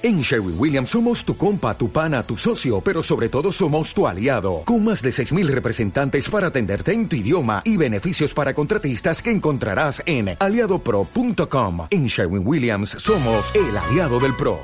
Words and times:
En 0.00 0.20
Sherwin 0.20 0.54
Williams 0.56 0.90
somos 0.90 1.24
tu 1.24 1.36
compa, 1.36 1.76
tu 1.76 1.90
pana, 1.90 2.22
tu 2.22 2.36
socio, 2.36 2.80
pero 2.80 3.02
sobre 3.02 3.28
todo 3.28 3.50
somos 3.50 3.92
tu 3.92 4.06
aliado, 4.06 4.62
con 4.64 4.84
más 4.84 5.02
de 5.02 5.10
6.000 5.10 5.48
representantes 5.48 6.30
para 6.30 6.46
atenderte 6.46 6.92
en 6.92 7.08
tu 7.08 7.16
idioma 7.16 7.62
y 7.64 7.76
beneficios 7.76 8.32
para 8.32 8.54
contratistas 8.54 9.20
que 9.20 9.32
encontrarás 9.32 10.00
en 10.06 10.36
aliadopro.com. 10.38 11.88
En 11.90 12.06
Sherwin 12.06 12.46
Williams 12.46 12.90
somos 12.90 13.52
el 13.56 13.76
aliado 13.76 14.20
del 14.20 14.36
PRO. 14.36 14.60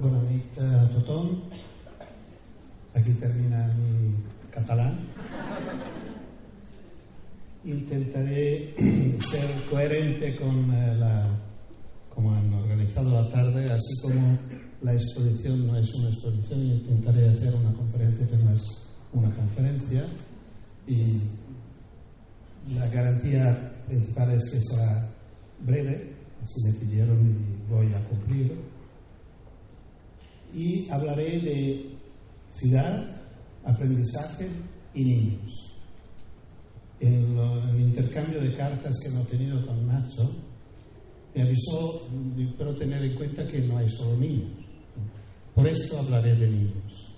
Nit 0.00 0.58
a 0.58 0.88
tothom. 0.94 1.42
Aquí 2.94 3.12
termina 3.20 3.68
mi 3.76 4.16
catalán. 4.50 4.96
Intentaré 7.64 8.74
ser 9.20 9.48
coherente 9.70 10.34
con 10.34 10.74
eh, 10.74 10.96
la, 10.96 11.28
como 12.12 12.34
han 12.34 12.52
organizado 12.52 13.22
la 13.22 13.30
tarde, 13.30 13.70
así 13.70 14.00
como 14.02 14.36
la 14.80 14.94
exposición 14.94 15.68
no 15.68 15.76
es 15.76 15.94
una 15.94 16.08
exposición, 16.08 16.60
intentaré 16.60 17.28
hacer 17.28 17.54
una 17.54 17.72
conferencia 17.72 18.26
que 18.26 18.36
no 18.36 18.56
es 18.56 18.62
una 19.12 19.32
conferencia 19.36 20.04
y 20.88 21.20
la 22.74 22.88
garantía 22.88 23.84
principal 23.86 24.32
es 24.32 24.50
que 24.50 24.60
será 24.60 25.14
breve, 25.60 26.12
así 26.42 26.64
me 26.66 26.72
pidieron 26.80 27.30
y 27.30 27.70
voy 27.70 27.92
a 27.94 28.04
cumplirlo. 28.08 28.60
Y 30.52 30.88
hablaré 30.90 31.40
de 31.40 31.96
ciudad, 32.54 33.16
aprendizaje 33.64 34.48
y 34.94 35.04
niños 35.04 35.71
en 37.02 37.36
el 37.70 37.80
intercambio 37.80 38.40
de 38.40 38.54
cartas 38.54 38.96
que 39.02 39.08
hemos 39.08 39.26
tenido 39.26 39.66
con 39.66 39.88
Nacho, 39.88 40.30
me 41.34 41.42
avisó, 41.42 42.08
pero 42.56 42.76
tener 42.76 43.02
en 43.04 43.16
cuenta 43.16 43.46
que 43.46 43.60
no 43.60 43.78
hay 43.78 43.90
solo 43.90 44.16
niños. 44.18 44.50
Por 45.54 45.66
esto 45.66 45.98
hablaré 45.98 46.36
de 46.36 46.48
niños. 46.48 47.12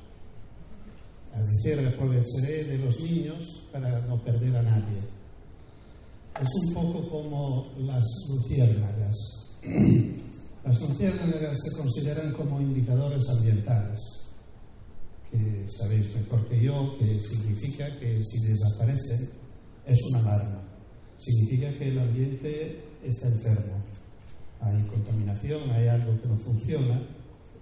A 1.34 1.40
decir, 1.40 1.86
aprovecharé 1.86 2.64
de 2.64 2.78
los 2.78 2.98
niños 3.00 3.44
para 3.72 4.00
no 4.06 4.22
perder 4.22 4.56
a 4.56 4.62
nadie. 4.62 4.98
Es 6.40 6.48
un 6.64 6.74
poco 6.74 7.08
como 7.10 7.72
las 7.78 8.04
luciérnagas. 8.30 9.16
Las 10.64 10.80
luciérnagas 10.80 11.58
se 11.62 11.76
consideran 11.76 12.32
como 12.32 12.58
indicadores 12.58 13.22
ambientales, 13.36 14.00
que 15.30 15.66
sabéis 15.68 16.14
mejor 16.16 16.48
que 16.48 16.64
yo 16.64 16.96
que 16.98 17.20
significa 17.22 17.84
que 17.98 18.24
si 18.24 18.46
desaparecen, 18.48 19.43
es 19.86 19.98
una 20.10 20.20
alarma. 20.20 20.62
Significa 21.18 21.72
que 21.78 21.88
el 21.88 21.98
ambiente 21.98 22.84
está 23.02 23.28
enfermo. 23.28 23.82
Hay 24.60 24.82
contaminación, 24.84 25.70
hay 25.70 25.88
algo 25.88 26.20
que 26.20 26.28
no 26.28 26.38
funciona, 26.38 27.00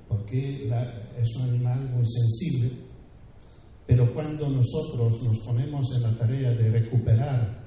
porque 0.09 0.69
es 1.19 1.37
un 1.37 1.43
animal 1.43 1.89
muy 1.91 2.07
sensible. 2.09 2.71
Pero 3.87 4.13
cuando 4.15 4.49
nosotros 4.49 5.23
nos 5.25 5.41
ponemos 5.47 5.97
en 5.97 6.03
la 6.03 6.19
tarea 6.19 6.51
de 6.51 6.71
recuperar 6.71 7.63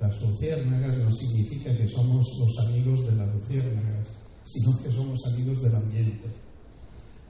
las 0.00 0.22
luciérnagas, 0.22 0.96
no 0.96 1.12
significa 1.12 1.76
que 1.76 1.88
somos 1.88 2.26
los 2.40 2.68
amigos 2.68 3.06
de 3.06 3.16
las 3.16 3.34
luciérnagas, 3.34 4.06
sino 4.46 4.78
que 4.82 4.90
somos 4.90 5.20
amigos 5.32 5.62
del 5.62 5.76
ambiente. 5.76 6.28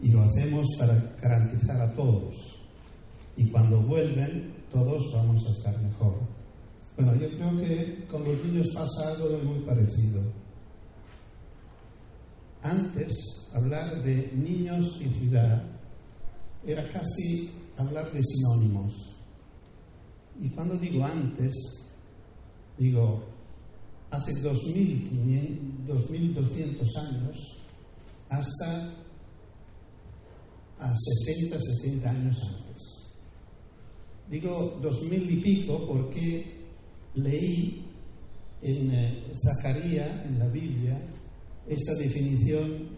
Y 0.01 0.11
lo 0.11 0.23
hacemos 0.23 0.67
para 0.79 0.95
garantizar 1.21 1.81
a 1.81 1.93
todos. 1.95 2.35
Y 3.37 3.51
cuando 3.51 3.83
vuelven, 3.83 4.55
todos 4.73 5.13
vamos 5.13 5.45
a 5.47 5.51
estar 5.51 5.83
mejor. 5.83 6.40
Bueno, 7.03 7.19
yo 7.19 7.31
creo 7.31 7.57
que 7.57 8.05
con 8.11 8.25
los 8.25 8.45
niños 8.45 8.69
pasa 8.75 9.13
algo 9.13 9.31
de 9.31 9.43
muy 9.43 9.61
parecido. 9.61 10.21
Antes, 12.63 13.49
hablar 13.55 14.03
de 14.03 14.31
niños 14.35 15.01
y 15.01 15.09
ciudad 15.09 15.63
era 16.67 16.87
casi 16.91 17.49
hablar 17.79 18.13
de 18.13 18.23
sinónimos. 18.23 19.17
Y 20.43 20.51
cuando 20.51 20.77
digo 20.77 21.03
antes, 21.03 21.55
digo 22.77 23.25
hace 24.11 24.35
2.200 24.35 26.97
años 26.99 27.63
hasta 28.29 28.93
a 30.79 30.95
60, 30.99 31.59
70 31.83 32.11
años 32.11 32.39
antes. 32.43 32.83
Digo 34.29 34.79
2.000 34.83 35.31
y 35.31 35.37
pico 35.37 35.87
porque 35.87 36.60
leí 37.15 37.87
en 38.63 38.91
eh, 38.93 39.25
Zacarías, 39.43 40.27
en 40.27 40.39
la 40.39 40.49
Biblia, 40.49 41.01
esta 41.67 41.95
definición 41.95 42.89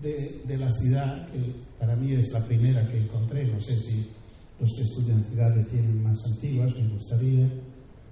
de, 0.00 0.42
la 0.58 0.70
ciudad, 0.72 1.28
que 1.30 1.40
para 1.78 1.96
mí 1.96 2.12
es 2.12 2.30
la 2.32 2.44
primera 2.44 2.86
que 2.90 2.98
encontré, 2.98 3.46
no 3.46 3.60
sé 3.62 3.78
si 3.78 4.06
los 4.60 4.70
que 4.76 4.82
estudian 4.82 5.24
ciudades 5.28 5.68
tienen 5.70 6.02
más 6.02 6.18
antiguas, 6.32 6.74
me 6.74 6.88
gustaría, 6.88 7.50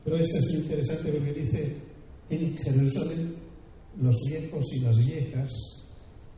pero 0.05 0.17
esta 0.17 0.39
es 0.39 0.55
interesante 0.55 1.12
porque 1.12 1.33
dice, 1.33 1.77
en 2.31 2.57
Jerusalén 2.57 3.35
los 4.01 4.17
viejos 4.29 4.67
y 4.73 4.81
las 4.81 4.99
viejas 4.99 5.51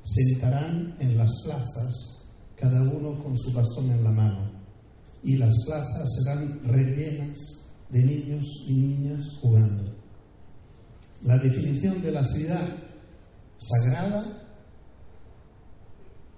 sentarán 0.03 0.97
en 1.01 1.17
las 1.17 1.31
plazas, 1.45 1.95
cada 2.57 2.83
uno 2.83 3.23
con 3.23 3.37
su 3.39 3.53
bastón 3.53 3.91
en 3.91 4.05
la 4.05 4.11
mano, 4.11 4.51
y 5.23 5.37
las 5.37 5.55
plazas 5.67 6.09
serán 6.23 6.61
rellenas 6.65 7.54
de 7.91 8.03
niños 8.03 8.45
y 8.67 8.73
niñas 8.73 9.39
jugando. 9.41 9.95
La 11.23 11.39
definición 11.39 12.03
de 12.03 12.13
la 12.13 12.27
ciudad 12.27 12.67
sagrada 13.59 14.25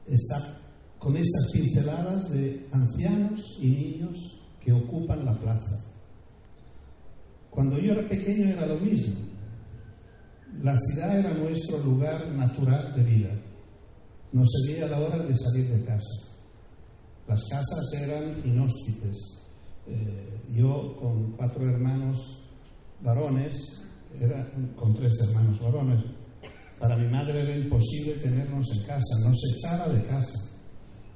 está 0.06 0.60
con 0.98 1.16
estas 1.16 1.50
pinceladas 1.52 2.30
de 2.30 2.68
ancianos 2.72 3.58
y 3.60 3.66
niños 3.66 4.18
que 4.60 4.72
ocupan 4.72 5.24
la 5.24 5.38
plaza. 5.38 5.84
Cuando 7.50 7.78
yo 7.78 7.92
era 7.92 8.08
pequeño 8.08 8.48
era 8.48 8.66
lo 8.66 8.78
mismo. 8.78 9.14
La 10.62 10.78
ciudad 10.78 11.18
era 11.18 11.34
nuestro 11.34 11.78
lugar 11.78 12.28
natural 12.32 12.94
de 12.94 13.02
vida. 13.02 13.30
No 14.32 14.44
se 14.46 14.72
veía 14.72 14.88
la 14.88 14.98
hora 14.98 15.18
de 15.18 15.36
salir 15.36 15.68
de 15.70 15.84
casa. 15.84 16.32
Las 17.28 17.42
casas 17.48 17.92
eran 18.02 18.34
inhóspites. 18.44 19.35
Eh, 19.88 20.40
yo 20.54 20.96
con 21.00 21.32
cuatro 21.32 21.68
hermanos 21.68 22.18
varones, 23.00 23.82
era, 24.20 24.50
con 24.76 24.94
tres 24.94 25.12
hermanos 25.28 25.60
varones, 25.60 26.04
para 26.78 26.96
mi 26.96 27.08
madre 27.08 27.40
era 27.40 27.56
imposible 27.56 28.14
tenernos 28.22 28.66
en 28.76 28.86
casa, 28.86 29.28
nos 29.28 29.38
echara 29.54 29.88
de 29.92 30.02
casa, 30.06 30.38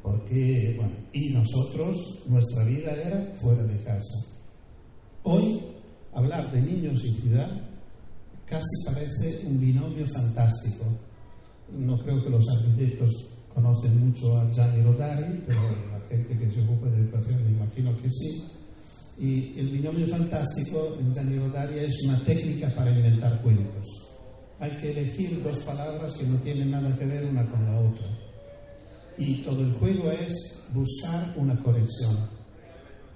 porque, 0.02 0.74
bueno, 0.78 0.94
y 1.12 1.32
nosotros, 1.32 1.96
nuestra 2.28 2.64
vida 2.64 2.92
era 2.92 3.36
fuera 3.36 3.62
de 3.64 3.82
casa. 3.82 4.38
Hoy, 5.22 5.60
hablar 6.14 6.50
de 6.50 6.62
niños 6.62 7.04
y 7.04 7.12
ciudad 7.20 7.50
casi 8.46 8.84
parece 8.84 9.46
un 9.46 9.60
binomio 9.60 10.06
fantástico. 10.08 10.84
No 11.72 11.96
creo 11.98 12.22
que 12.24 12.30
los 12.30 12.44
arquitectos 12.48 13.10
conocen 13.54 14.08
mucho 14.08 14.38
a 14.38 14.50
Gianni 14.52 14.82
Rodari, 14.82 15.44
pero 15.46 15.60
la 15.62 16.00
gente 16.08 16.36
que 16.36 16.50
se 16.50 16.62
ocupa 16.62 16.88
de 16.88 16.98
educación 16.98 17.44
me 17.44 17.50
imagino 17.50 17.96
que 18.02 18.10
sí 18.10 18.59
y 19.20 19.58
el 19.58 19.68
binomio 19.68 20.08
fantástico 20.08 20.96
en 20.98 21.12
Gianni 21.12 21.38
Rodaria 21.38 21.82
es 21.82 21.94
una 22.06 22.18
técnica 22.20 22.74
para 22.74 22.90
inventar 22.90 23.42
cuentos. 23.42 23.86
Hay 24.58 24.70
que 24.80 24.92
elegir 24.92 25.42
dos 25.42 25.58
palabras 25.58 26.14
que 26.14 26.26
no 26.26 26.36
tienen 26.38 26.70
nada 26.70 26.96
que 26.98 27.04
ver 27.04 27.26
una 27.26 27.44
con 27.50 27.66
la 27.66 27.80
otra. 27.80 28.06
Y 29.18 29.42
todo 29.42 29.60
el 29.60 29.72
juego 29.74 30.10
es 30.10 30.64
buscar 30.72 31.34
una 31.36 31.54
conexión. 31.62 32.16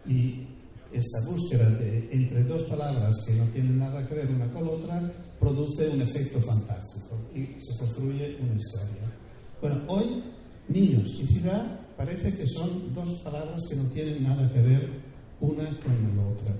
Y 0.06 0.46
esta 0.92 1.18
búsqueda 1.26 1.68
entre 2.10 2.44
dos 2.44 2.64
palabras 2.64 3.16
que 3.26 3.34
no 3.36 3.46
tienen 3.46 3.78
nada 3.78 4.06
que 4.06 4.14
ver 4.14 4.30
una 4.30 4.52
con 4.52 4.66
la 4.66 4.72
otra 4.72 5.12
produce 5.40 5.88
un 5.88 6.02
efecto 6.02 6.38
fantástico 6.42 7.18
y 7.34 7.46
se 7.62 7.78
construye 7.78 8.36
una 8.42 8.54
historia. 8.54 9.10
Bueno, 9.58 9.82
hoy 9.88 10.22
niños 10.68 11.10
y 11.18 11.26
ciudad 11.28 11.80
parece 11.96 12.36
que 12.36 12.46
son 12.46 12.94
dos 12.94 13.20
palabras 13.20 13.62
que 13.70 13.76
no 13.76 13.84
tienen 13.84 14.22
nada 14.22 14.52
que 14.52 14.60
ver 14.60 15.13
una 15.44 15.80
con 15.80 16.16
la 16.16 16.26
otra. 16.26 16.54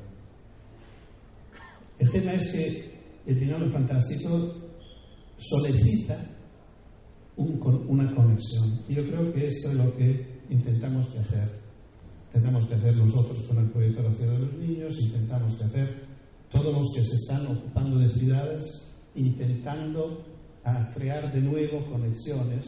El 1.99 2.11
tema 2.11 2.33
es 2.33 2.53
que 2.53 2.95
el 3.27 3.39
binomio 3.39 3.71
fantástico 3.71 4.55
solicita 5.39 6.19
un, 7.37 7.61
una 7.89 8.15
conexión. 8.15 8.81
Y 8.89 8.95
yo 8.95 9.07
creo 9.07 9.33
que 9.33 9.47
esto 9.49 9.71
es 9.71 9.75
lo 9.75 9.97
que 9.97 10.43
intentamos 10.51 11.07
que 11.09 11.19
hacer. 11.19 11.65
Intentamos 12.27 12.67
que 12.67 12.75
hacer 12.75 12.97
nosotros 12.97 13.43
con 13.45 13.59
el 13.59 13.71
proyecto 13.71 14.03
de 14.03 14.09
la 14.09 14.15
ciudad 14.15 14.33
de 14.33 14.39
los 14.41 14.55
niños, 14.55 14.99
intentamos 15.01 15.57
que 15.57 15.65
hacer 15.65 16.05
todos 16.51 16.77
los 16.77 16.89
que 16.95 17.05
se 17.05 17.17
están 17.17 17.47
ocupando 17.47 17.99
de 17.99 18.11
ciudades, 18.11 18.65
intentando 19.15 20.25
crear 20.95 21.33
de 21.33 21.41
nuevo 21.41 21.85
conexiones 21.91 22.67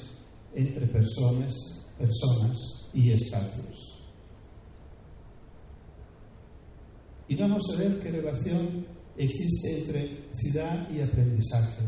entre 0.55 0.87
personas, 0.87 1.55
personas 1.99 2.57
y 2.93 3.11
espacios. 3.11 3.96
Y 7.29 7.37
vamos 7.37 7.63
a 7.75 7.79
ver 7.79 8.01
qué 8.01 8.11
relación 8.11 8.87
existe 9.17 9.81
entre 9.81 10.29
ciudad 10.33 10.89
y 10.91 11.01
aprendizaje. 11.01 11.85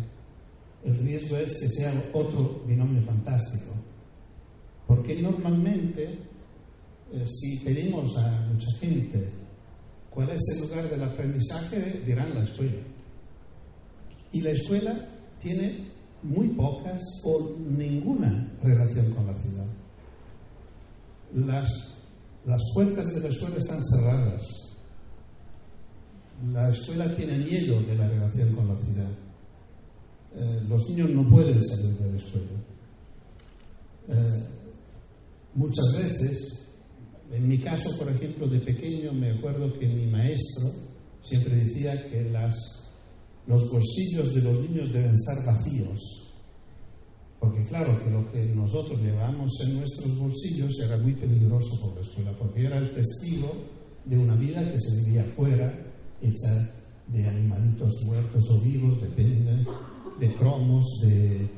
El 0.85 0.99
riesgo 0.99 1.37
es 1.37 1.61
que 1.61 1.69
sea 1.69 2.11
otro 2.13 2.63
binomio 2.67 3.03
fantástico. 3.03 3.73
Porque 4.87 5.21
normalmente, 5.21 6.19
eh, 7.13 7.27
si 7.29 7.59
pedimos 7.59 8.17
a 8.17 8.49
mucha 8.53 8.71
gente 8.81 9.29
cuál 10.11 10.31
es 10.31 10.43
el 10.55 10.63
lugar 10.63 10.89
del 10.89 11.03
aprendizaje, 11.03 12.03
dirán 12.07 12.35
la 12.35 12.45
escuela. 12.45 12.83
Y 14.33 14.41
la 14.41 14.51
escuela 14.51 14.95
tiene 15.41 15.87
muy 16.23 16.49
pocas 16.49 17.01
o 17.25 17.57
ninguna 17.59 18.53
relación 18.63 19.13
con 19.15 19.27
la 19.27 19.35
ciudad. 19.35 19.67
Las, 21.35 21.71
las 22.45 22.63
puertas 22.75 23.07
de 23.15 23.21
la 23.21 23.29
escuela 23.29 23.57
están 23.57 23.83
cerradas. 23.95 24.68
La 26.47 26.71
escuela 26.71 27.15
tiene 27.17 27.39
miedo 27.39 27.81
de 27.83 27.97
la 27.97 28.09
relación 28.09 28.55
con 28.55 28.69
la 28.69 28.79
ciudad. 28.79 29.11
Eh, 30.37 30.63
los 30.69 30.89
niños 30.91 31.11
no 31.11 31.29
pueden 31.29 31.63
salir 31.65 31.97
de 31.99 32.13
la 32.13 32.19
escuela. 32.19 32.47
Eh, 34.09 34.43
muchas 35.55 35.87
veces, 35.97 36.71
en 37.33 37.49
mi 37.49 37.59
caso, 37.59 37.91
por 37.99 38.11
ejemplo, 38.11 38.47
de 38.47 38.61
pequeño, 38.61 39.13
me 39.13 39.33
acuerdo 39.33 39.79
que 39.79 39.87
mi 39.89 40.07
maestro 40.07 40.71
siempre 41.23 41.57
decía 41.57 42.09
que 42.09 42.31
las, 42.31 42.57
los 43.47 43.71
bolsillos 43.71 44.35
de 44.35 44.43
los 44.43 44.61
niños 44.61 44.93
deben 44.93 45.15
estar 45.15 45.45
vacíos 45.45 46.29
porque 47.41 47.65
claro 47.67 48.03
que 48.03 48.11
lo 48.11 48.31
que 48.33 48.45
nosotros 48.47 49.01
llevamos 49.01 49.53
en 49.65 49.79
nuestros 49.79 50.19
bolsillos 50.19 50.81
era 50.81 50.97
muy 50.99 51.13
peligroso 51.13 51.81
por 51.81 51.97
la 51.97 52.03
escuela, 52.03 52.37
porque 52.37 52.67
era 52.67 52.79
el 52.79 52.93
testigo 52.95 53.53
de 54.05 54.19
una 54.19 54.35
vida 54.35 54.61
que 54.73 54.81
se 54.81 55.05
vivía 55.05 55.23
afuera, 55.23 55.73
hecha 56.23 56.71
de 57.07 57.29
animalitos 57.29 57.93
muertos 58.07 58.51
o 58.51 58.61
vivos, 58.61 59.01
depende, 59.01 59.65
de 60.19 60.35
cromos, 60.35 60.85
de, 61.03 61.49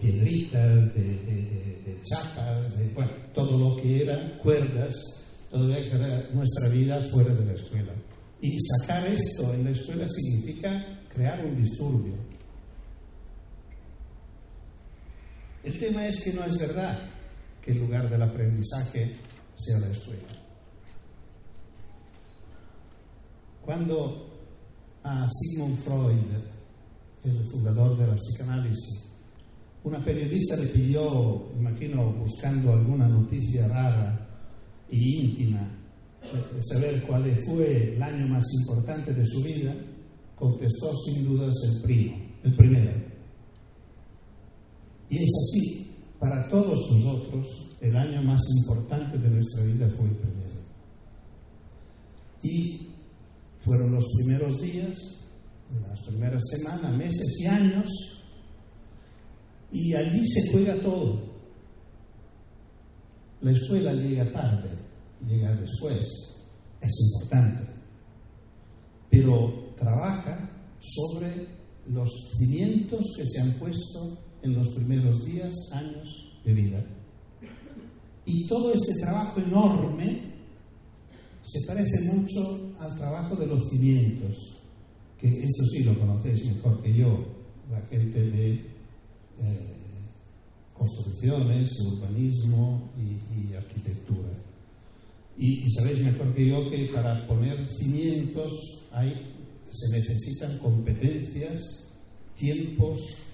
piedritas, 0.00 0.94
de, 0.94 2.00
chapas, 2.02 2.76
de 2.78 2.94
todo 3.34 3.58
lo 3.58 3.76
que 3.82 4.02
era 4.02 4.38
cuerdas, 4.38 4.94
todo 5.50 5.68
lo 5.68 5.74
que 5.74 5.90
era 5.90 6.28
nuestra 6.34 6.68
vida 6.68 7.06
fuera 7.10 7.34
de 7.34 7.44
la 7.44 7.52
escuela. 7.52 7.92
Y 8.40 8.58
sacar 8.60 9.06
esto 9.06 9.54
en 9.54 9.64
la 9.64 9.70
escuela 9.70 10.06
significa 10.08 11.00
crear 11.08 11.44
un 11.44 11.62
disturbio 11.62 12.14
El 15.66 15.76
tema 15.80 16.06
es 16.06 16.22
que 16.22 16.32
no 16.32 16.44
es 16.44 16.56
verdad 16.60 16.96
que 17.60 17.72
el 17.72 17.80
lugar 17.80 18.08
del 18.08 18.22
aprendizaje 18.22 19.16
sea 19.56 19.80
la 19.80 19.88
escuela. 19.88 20.35
Cuando 23.66 24.30
a 25.02 25.28
Sigmund 25.28 25.78
Freud, 25.80 26.22
el 27.24 27.50
fundador 27.50 27.98
de 27.98 28.06
la 28.06 28.14
psicoanálisis, 28.14 29.08
una 29.82 30.04
periodista 30.04 30.56
le 30.56 30.68
pidió, 30.68 31.50
imagino, 31.58 32.12
buscando 32.12 32.72
alguna 32.72 33.08
noticia 33.08 33.66
rara 33.66 34.28
y 34.88 35.16
íntima, 35.16 35.68
eh, 36.22 36.60
saber 36.62 37.02
cuál 37.02 37.24
fue 37.44 37.94
el 37.96 38.02
año 38.02 38.28
más 38.28 38.44
importante 38.60 39.12
de 39.12 39.26
su 39.26 39.42
vida, 39.42 39.74
contestó 40.36 40.96
sin 40.98 41.24
dudas 41.24 41.52
el 41.64 41.82
primo, 41.82 42.16
el 42.44 42.54
primero. 42.54 42.92
Y 45.10 45.24
es 45.24 45.30
así, 45.42 45.90
para 46.20 46.48
todos 46.48 46.78
nosotros, 46.92 47.48
el 47.80 47.96
año 47.96 48.22
más 48.22 48.42
importante 48.58 49.18
de 49.18 49.28
nuestra 49.28 49.64
vida 49.64 49.88
fue 49.90 50.06
el 50.06 50.16
primero. 50.16 50.60
Y 52.42 52.85
fueron 53.66 53.92
los 53.92 54.06
primeros 54.16 54.60
días, 54.60 54.96
las 55.88 56.00
primeras 56.02 56.42
semanas, 56.48 56.96
meses 56.96 57.40
y 57.40 57.46
años, 57.46 57.88
y 59.72 59.92
allí 59.92 60.26
se 60.28 60.52
juega 60.52 60.76
todo. 60.76 61.20
La 63.40 63.50
escuela 63.50 63.92
llega 63.92 64.32
tarde, 64.32 64.70
llega 65.26 65.52
después, 65.56 66.06
es 66.80 67.12
importante, 67.12 67.68
pero 69.10 69.74
trabaja 69.76 70.48
sobre 70.80 71.48
los 71.88 72.10
cimientos 72.38 73.14
que 73.16 73.26
se 73.26 73.40
han 73.40 73.52
puesto 73.54 74.16
en 74.42 74.54
los 74.54 74.68
primeros 74.76 75.24
días, 75.24 75.52
años 75.72 76.38
de 76.44 76.54
vida. 76.54 76.86
Y 78.24 78.46
todo 78.46 78.72
este 78.72 78.94
trabajo 79.00 79.40
enorme 79.40 80.35
se 81.46 81.66
parece 81.66 82.12
mucho 82.12 82.74
al 82.80 82.98
trabajo 82.98 83.36
de 83.36 83.46
los 83.46 83.68
cimientos, 83.70 84.36
que 85.18 85.28
esto 85.28 85.64
sí 85.72 85.84
lo 85.84 85.98
conocéis 85.98 86.44
mejor 86.46 86.82
que 86.82 86.92
yo, 86.92 87.24
la 87.70 87.80
gente 87.82 88.20
de 88.30 88.52
eh, 88.52 89.76
construcciones, 90.74 91.70
urbanismo 91.80 92.90
y, 92.98 93.54
arquitectura. 93.54 94.28
Y, 95.38 95.64
y, 95.64 95.70
sabéis 95.70 96.00
mejor 96.00 96.34
que 96.34 96.48
yo 96.48 96.70
que 96.70 96.90
para 96.92 97.26
poner 97.26 97.66
cimientos 97.78 98.88
hay, 98.92 99.10
se 99.72 99.98
necesitan 99.98 100.58
competencias, 100.58 101.62
tiempos, 102.36 103.26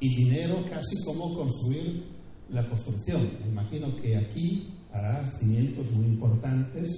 y 0.00 0.16
dinero 0.16 0.64
casi 0.68 1.02
como 1.06 1.34
construir 1.34 2.04
la 2.50 2.68
construcción. 2.68 3.26
Me 3.42 3.48
imagino 3.48 3.96
que 4.02 4.16
aquí 4.16 4.68
hará 4.92 5.32
cimientos 5.38 5.90
muy 5.92 6.08
importantes, 6.08 6.90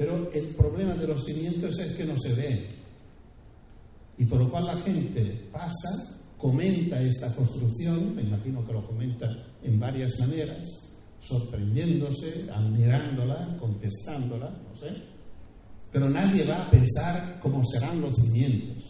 pero 0.00 0.32
el 0.32 0.46
problema 0.54 0.94
de 0.94 1.06
los 1.06 1.22
cimientos 1.26 1.78
es 1.78 1.94
que 1.94 2.06
no 2.06 2.18
se 2.18 2.32
ve. 2.32 2.68
Y 4.16 4.24
por 4.24 4.40
lo 4.40 4.50
cual 4.50 4.64
la 4.64 4.76
gente 4.76 5.46
pasa, 5.52 6.22
comenta 6.38 6.98
esta 7.02 7.30
construcción, 7.34 8.16
me 8.16 8.22
imagino 8.22 8.66
que 8.66 8.72
lo 8.72 8.86
comenta 8.86 9.28
en 9.62 9.78
varias 9.78 10.18
maneras, 10.20 10.96
sorprendiéndose, 11.20 12.46
admirándola, 12.50 13.58
contestándola, 13.60 14.48
no 14.48 14.78
sé, 14.78 14.88
pero 15.92 16.08
nadie 16.08 16.46
va 16.46 16.64
a 16.64 16.70
pensar 16.70 17.38
cómo 17.42 17.62
serán 17.66 18.00
los 18.00 18.16
cimientos. 18.16 18.82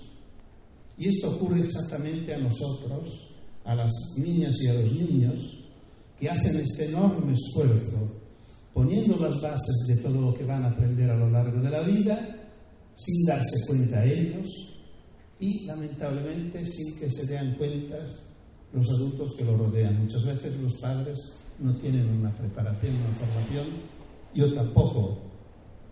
Y 0.97 1.09
esto 1.09 1.33
ocurre 1.35 1.65
exactamente 1.65 2.37
a 2.37 2.39
nosotros, 2.39 3.33
a 3.65 3.75
las 3.75 3.91
niñas 4.17 4.55
y 4.61 4.69
a 4.69 4.75
los 4.75 4.93
niños, 4.93 5.59
que 6.21 6.31
hacen 6.31 6.57
este 6.61 6.89
enorme 6.89 7.35
esfuerzo 7.35 8.20
poniendo 8.73 9.17
las 9.17 9.41
bases 9.41 9.87
de 9.89 9.97
todo 9.97 10.21
lo 10.21 10.35
que 10.35 10.45
van 10.45 10.65
a 10.65 10.69
aprender 10.69 11.11
a 11.11 11.17
lo 11.17 11.31
largo 11.31 11.61
de 11.61 11.71
la 11.71 11.81
vida, 11.81 12.19
sin 12.97 13.27
darse 13.27 13.67
cuenta 13.67 14.05
ellos 14.05 14.49
y 15.39 15.65
lamentablemente 15.65 16.67
sin 16.67 16.99
que 16.99 17.11
se 17.11 17.27
den 17.27 17.55
cuenta 17.55 17.97
los 18.73 18.89
adultos 18.91 19.35
que 19.37 19.45
lo 19.45 19.57
rodean. 19.57 20.03
Muchas 20.03 20.25
veces 20.25 20.57
los 20.59 20.77
padres 20.81 21.19
no 21.59 21.75
tienen 21.77 22.07
una 22.09 22.31
preparación, 22.31 22.97
una 22.97 23.15
formación. 23.17 23.67
Yo 24.35 24.53
tampoco 24.55 25.19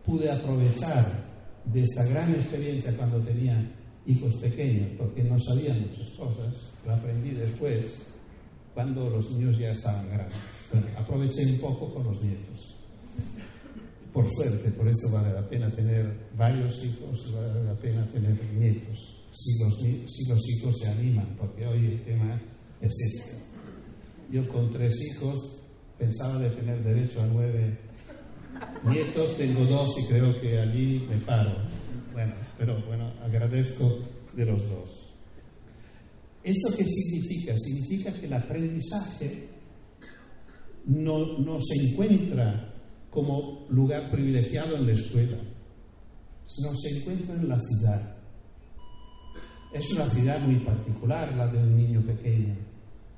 pude 0.05 0.31
aprovechar 0.31 1.29
de 1.65 1.83
esta 1.83 2.05
gran 2.07 2.35
experiencia 2.35 2.97
cuando 2.97 3.19
tenía 3.21 3.75
hijos 4.07 4.37
pequeños, 4.37 4.91
porque 4.97 5.23
no 5.25 5.39
sabía 5.41 5.75
muchas 5.75 6.09
cosas, 6.11 6.55
lo 6.87 6.95
aprendí 6.95 7.31
después, 7.31 8.03
cuando 8.75 9.11
los 9.11 9.31
niños 9.33 9.59
ya 9.59 9.73
estaban 9.73 10.09
grandes. 10.09 10.39
Bueno, 10.73 10.87
aproveché 10.97 11.45
un 11.47 11.59
poco 11.59 11.93
con 11.93 12.05
los 12.05 12.23
nietos. 12.23 12.77
Por 14.13 14.29
suerte, 14.31 14.71
por 14.71 14.89
esto 14.89 15.11
vale 15.11 15.33
la 15.33 15.49
pena 15.49 15.71
tener 15.71 16.29
varios 16.37 16.85
hijos, 16.85 17.33
vale 17.33 17.65
la 17.65 17.75
pena 17.75 18.07
tener 18.11 18.37
nietos, 18.55 19.17
si 19.33 19.59
los, 19.63 19.79
si 19.79 20.29
los 20.29 20.49
hijos 20.49 20.79
se 20.79 20.89
animan, 20.89 21.37
porque 21.39 21.67
hoy 21.67 21.87
el 21.87 22.05
tema 22.05 22.41
es 22.81 22.91
este. 22.91 23.43
Yo 24.31 24.49
con 24.49 24.71
tres 24.73 24.95
hijos 25.11 25.53
pensaba 25.99 26.39
de 26.39 26.51
tener 26.51 26.83
derecho 26.83 27.23
a 27.23 27.27
nueve 27.27 27.79
nietos, 28.85 29.37
tengo 29.37 29.65
dos 29.65 29.99
y 29.99 30.07
creo 30.07 30.41
que 30.41 30.59
allí 30.59 31.07
me 31.09 31.17
paro. 31.19 31.53
Bueno, 32.13 32.35
pero 32.59 32.81
bueno, 32.87 33.13
agradezco 33.23 33.99
de 34.35 34.47
los 34.47 34.69
dos. 34.69 35.08
¿Esto 36.49 36.75
qué 36.75 36.85
significa? 36.89 37.55
Significa 37.59 38.11
que 38.11 38.25
el 38.25 38.33
aprendizaje 38.33 39.49
no, 40.87 41.39
no 41.41 41.61
se 41.63 41.75
encuentra 41.87 42.73
como 43.11 43.67
lugar 43.69 44.11
privilegiado 44.11 44.77
en 44.77 44.87
la 44.87 44.93
escuela, 44.95 45.37
sino 46.47 46.75
se 46.75 46.97
encuentra 46.97 47.35
en 47.35 47.49
la 47.51 47.61
ciudad. 47.61 48.17
Es 49.75 49.93
una 49.93 50.09
ciudad 50.09 50.41
muy 50.41 50.61
particular, 50.61 51.37
la 51.37 51.49
de 51.49 51.59
un 51.59 51.77
niño 51.77 52.01
pequeño. 52.01 52.57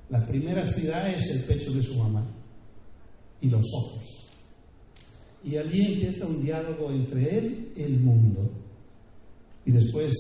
La 0.09 0.27
primera 0.27 0.69
ciudad 0.73 1.09
es 1.09 1.31
el 1.31 1.45
pecho 1.45 1.73
de 1.73 1.85
su 1.85 1.95
mamá 1.99 2.27
y 3.41 3.49
los 3.49 3.65
ojos. 3.77 4.27
Y 5.45 5.57
allí 5.57 5.93
empieza 5.93 6.27
un 6.27 6.43
diálogo 6.43 6.91
entre 6.91 7.39
él 7.39 7.73
y 7.77 7.83
el 7.83 8.01
mundo. 8.01 8.51
Y 9.65 9.71
después 9.71 10.17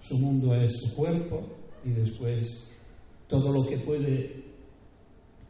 su 0.00 0.18
mundo 0.18 0.52
es 0.56 0.72
su 0.80 0.92
cuerpo 0.96 1.60
y 1.84 1.90
después 1.90 2.66
todo 3.28 3.52
lo 3.52 3.66
que 3.66 3.78
puede 3.78 4.44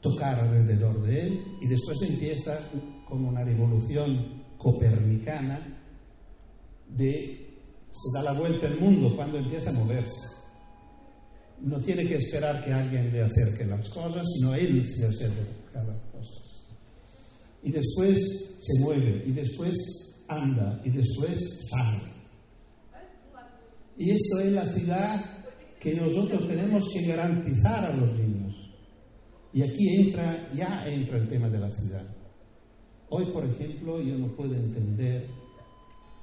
tocar 0.01 0.39
alrededor 0.39 1.03
de 1.03 1.23
él. 1.23 1.45
Y 1.61 1.69
después 1.69 2.01
empieza 2.03 2.59
como 3.09 3.29
una 3.29 3.45
revolución 3.45 4.43
copernicana 4.59 5.79
de 6.89 7.51
se 7.93 8.19
da 8.19 8.23
la 8.23 8.39
vuelta 8.39 8.67
al 8.67 8.79
mundo 8.79 9.15
cuando 9.17 9.39
empieza 9.39 9.71
a 9.71 9.73
moverse. 9.73 10.29
No 11.61 11.79
tiene 11.81 12.07
que 12.07 12.17
esperar 12.17 12.65
que 12.65 12.73
alguien 12.73 13.13
le 13.13 13.23
acerque 13.23 13.65
las 13.65 13.89
cosas, 13.91 14.27
sino 14.35 14.55
él 14.55 14.89
se 14.95 15.07
acerca 15.07 15.43
cada 15.73 16.01
cosa. 16.11 16.41
Y 17.63 17.73
después 17.73 18.57
se 18.61 18.81
mueve, 18.81 19.23
y 19.27 19.33
después 19.33 19.75
anda, 20.29 20.81
y 20.85 20.91
después 20.91 21.69
sale. 21.69 22.11
Y 23.99 24.11
esto 24.13 24.41
es 24.41 24.53
la 24.53 24.65
ciudad 24.65 25.40
que 25.81 25.95
nosotros 25.95 26.47
tenemos 26.47 26.87
que 26.93 27.07
garantizar 27.07 27.87
a 27.87 27.97
los 27.97 28.13
niños. 28.13 28.55
Y 29.53 29.63
aquí 29.63 29.89
entra, 29.97 30.53
ya 30.55 30.87
entra 30.87 31.17
el 31.17 31.29
tema 31.29 31.49
de 31.49 31.59
la 31.59 31.73
ciudad. 31.73 32.07
Hoy, 33.09 33.25
por 33.33 33.45
ejemplo, 33.45 34.01
yo 34.01 34.17
no 34.17 34.37
puedo 34.37 34.55
entender 34.55 35.27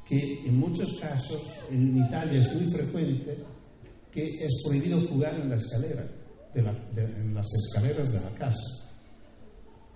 que 0.06 0.46
en 0.46 0.58
muchos 0.58 1.00
casos, 1.02 1.42
en 1.72 1.98
Italia 1.98 2.42
es 2.42 2.56
muy 2.56 2.72
frecuente, 2.72 3.38
que 4.12 4.46
es 4.46 4.64
prohibido 4.64 5.02
jugar 5.02 5.34
en 5.42 5.50
la 5.50 5.58
escalera, 5.58 6.08
en 6.56 7.34
las 7.34 7.48
escaleras 7.66 8.14
de 8.14 8.22
la 8.22 8.32
casa. 8.38 8.88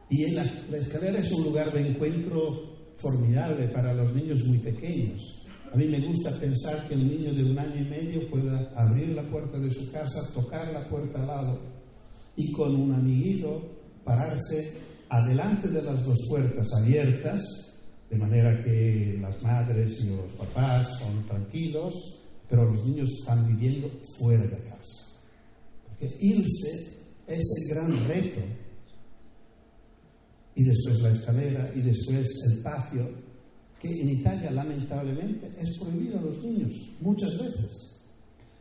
Y 0.09 0.25
en 0.25 0.35
la 0.35 0.77
escalera 0.77 1.19
es 1.19 1.31
un 1.31 1.43
lugar 1.43 1.71
de 1.71 1.87
encuentro 1.87 2.71
formidable 2.97 3.67
para 3.69 3.93
los 3.93 4.13
niños 4.13 4.41
muy 4.47 4.57
pequeños. 4.59 5.40
A 5.71 5.77
mí 5.77 5.85
me 5.85 6.01
gusta 6.01 6.37
pensar 6.37 6.85
que 6.87 6.95
un 6.95 7.07
niño 7.07 7.33
de 7.33 7.45
un 7.45 7.57
año 7.57 7.81
y 7.81 7.89
medio 7.89 8.29
pueda 8.29 8.71
abrir 8.75 9.09
la 9.09 9.23
puerta 9.23 9.57
de 9.57 9.73
su 9.73 9.89
casa, 9.89 10.33
tocar 10.33 10.67
la 10.73 10.87
puerta 10.89 11.21
al 11.21 11.27
lado 11.27 11.61
y 12.35 12.51
con 12.51 12.75
un 12.75 12.91
amiguito 12.91 13.79
pararse 14.03 14.73
adelante 15.07 15.69
de 15.69 15.81
las 15.81 16.03
dos 16.03 16.17
puertas 16.27 16.67
abiertas, 16.81 17.41
de 18.09 18.17
manera 18.17 18.61
que 18.63 19.17
las 19.21 19.41
madres 19.41 19.97
y 20.03 20.09
los 20.09 20.33
papás 20.33 20.99
son 20.99 21.25
tranquilos, 21.25 21.93
pero 22.49 22.65
los 22.65 22.85
niños 22.85 23.09
están 23.21 23.47
viviendo 23.47 23.89
fuera 24.17 24.43
de 24.43 24.57
casa. 24.67 25.19
Porque 25.87 26.17
irse 26.19 27.01
es 27.27 27.69
el 27.69 27.75
gran 27.75 28.07
reto. 28.09 28.41
Y 30.53 30.63
después 30.65 30.99
la 30.99 31.11
escalera 31.11 31.71
y 31.73 31.79
después 31.79 32.29
el 32.51 32.61
patio 32.61 33.09
que 33.81 33.87
en 33.89 34.09
Italia 34.09 34.51
lamentablemente 34.51 35.51
es 35.59 35.77
prohibido 35.79 36.19
a 36.19 36.21
los 36.21 36.43
niños, 36.43 36.75
muchas 36.99 37.31
veces. 37.37 37.91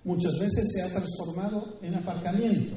Muchas 0.03 0.39
veces 0.39 0.73
se 0.73 0.83
ha 0.83 0.89
transformado 0.89 1.79
en 1.83 1.95
aparcamiento. 1.95 2.75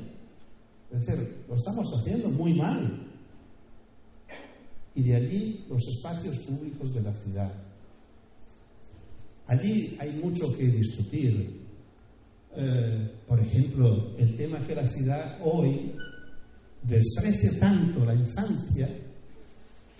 Es 0.91 1.05
decir, 1.05 1.45
lo 1.47 1.55
estamos 1.55 1.89
haciendo 1.97 2.29
muy 2.29 2.53
mal. 2.53 3.07
Y 4.93 5.03
de 5.03 5.15
allí 5.15 5.65
los 5.69 5.81
espacios 5.87 6.37
públicos 6.45 6.93
de 6.93 7.01
la 7.01 7.13
ciudad. 7.13 7.53
Allí 9.47 9.95
hay 9.99 10.11
mucho 10.21 10.53
que 10.57 10.67
discutir. 10.67 11.63
Eh, 12.55 13.11
por 13.25 13.39
ejemplo, 13.39 14.15
el 14.17 14.35
tema 14.35 14.59
que 14.67 14.75
la 14.75 14.87
ciudad 14.89 15.39
hoy 15.43 15.93
desprecia 16.83 17.57
tanto 17.57 18.05
la 18.05 18.13
infancia 18.13 18.89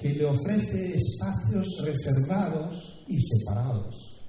que 0.04 0.14
le 0.16 0.26
ofrece 0.26 0.98
espacios 0.98 1.66
reservados 1.82 3.06
y 3.08 3.18
separados. 3.22 4.20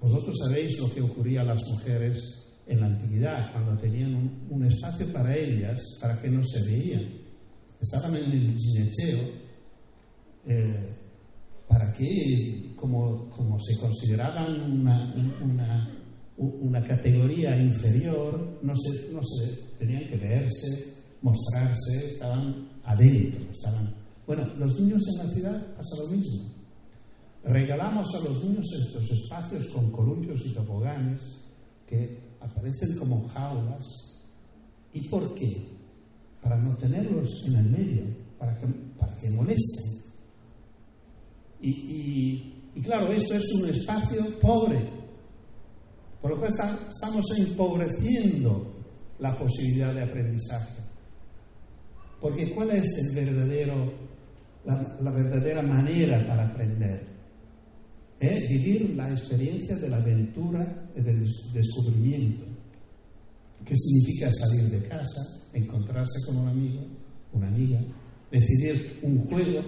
Vosotros 0.00 0.34
sabéis 0.42 0.78
lo 0.78 0.90
que 0.90 1.02
ocurría 1.02 1.42
a 1.42 1.44
las 1.44 1.62
mujeres 1.70 2.18
en 2.66 2.80
la 2.80 2.86
antigüedad, 2.86 3.52
cuando 3.52 3.78
tenían 3.78 4.14
un, 4.48 4.64
espacio 4.64 5.12
para 5.12 5.36
ellas, 5.36 5.82
para 6.00 6.20
que 6.22 6.30
no 6.30 6.42
se 6.46 6.70
veían. 6.70 7.04
Estaban 7.82 8.16
en 8.16 8.32
el 8.32 8.56
ginecheo, 8.58 9.28
eh, 10.46 10.96
para 11.68 11.92
que, 11.92 12.72
como, 12.76 13.28
como, 13.28 13.60
se 13.60 13.76
consideraban 13.76 14.72
una, 14.72 15.14
una, 15.42 15.98
una 16.38 16.86
categoría 16.86 17.60
inferior, 17.60 18.58
no 18.62 18.74
se, 18.74 19.12
no 19.12 19.20
se 19.22 19.52
tenían 19.78 20.08
que 20.08 20.16
verse, 20.16 20.94
mostrarse, 21.20 22.12
estaban 22.12 22.73
adentro, 22.84 23.50
estaban. 23.50 23.94
Bueno, 24.26 24.44
los 24.58 24.80
niños 24.80 25.02
en 25.12 25.26
la 25.26 25.32
ciudad 25.32 25.76
pasa 25.76 25.96
lo 26.04 26.16
mismo. 26.16 26.50
Regalamos 27.44 28.08
a 28.14 28.28
los 28.28 28.44
niños 28.44 28.64
estos 28.86 29.10
espacios 29.10 29.66
con 29.68 29.90
columpios 29.92 30.46
y 30.46 30.54
toboganes 30.54 31.22
que 31.86 32.18
aparecen 32.40 32.96
como 32.96 33.28
jaulas. 33.28 33.84
¿Y 34.92 35.08
por 35.08 35.34
qué? 35.34 35.68
Para 36.42 36.56
no 36.58 36.76
tenerlos 36.76 37.30
en 37.46 37.56
el 37.56 37.70
medio, 37.70 38.04
para 38.38 38.58
que, 38.58 38.66
para 38.98 39.14
que 39.16 39.30
molesten. 39.30 40.04
Y, 41.60 42.62
y, 42.74 42.82
claro, 42.82 43.10
esto 43.12 43.34
es 43.34 43.54
un 43.54 43.70
espacio 43.70 44.38
pobre, 44.40 44.86
por 46.20 46.32
lo 46.32 46.38
cual 46.38 46.52
estamos 46.52 47.24
empobreciendo 47.38 48.74
la 49.18 49.36
posibilidad 49.36 49.94
de 49.94 50.02
aprendizaje. 50.02 50.83
Porque 52.20 52.50
¿cuál 52.50 52.70
es 52.70 52.84
el 52.98 53.14
verdadero, 53.14 53.92
la, 54.64 55.10
verdadera 55.10 55.62
manera 55.62 56.26
para 56.26 56.48
aprender? 56.48 57.06
Es 58.18 58.48
vivir 58.48 58.94
la 58.96 59.10
experiencia 59.10 59.76
de 59.76 59.88
la 59.88 59.98
aventura 59.98 60.90
y 60.96 61.02
del 61.02 61.26
descubrimiento. 61.52 62.46
¿Qué 63.64 63.76
significa 63.76 64.32
salir 64.32 64.70
de 64.70 64.88
casa, 64.88 65.48
encontrarse 65.52 66.20
con 66.26 66.38
un 66.38 66.48
amigo, 66.48 66.86
una 67.32 67.48
amiga, 67.48 67.80
decidir 68.30 68.98
un 69.02 69.24
juego, 69.26 69.62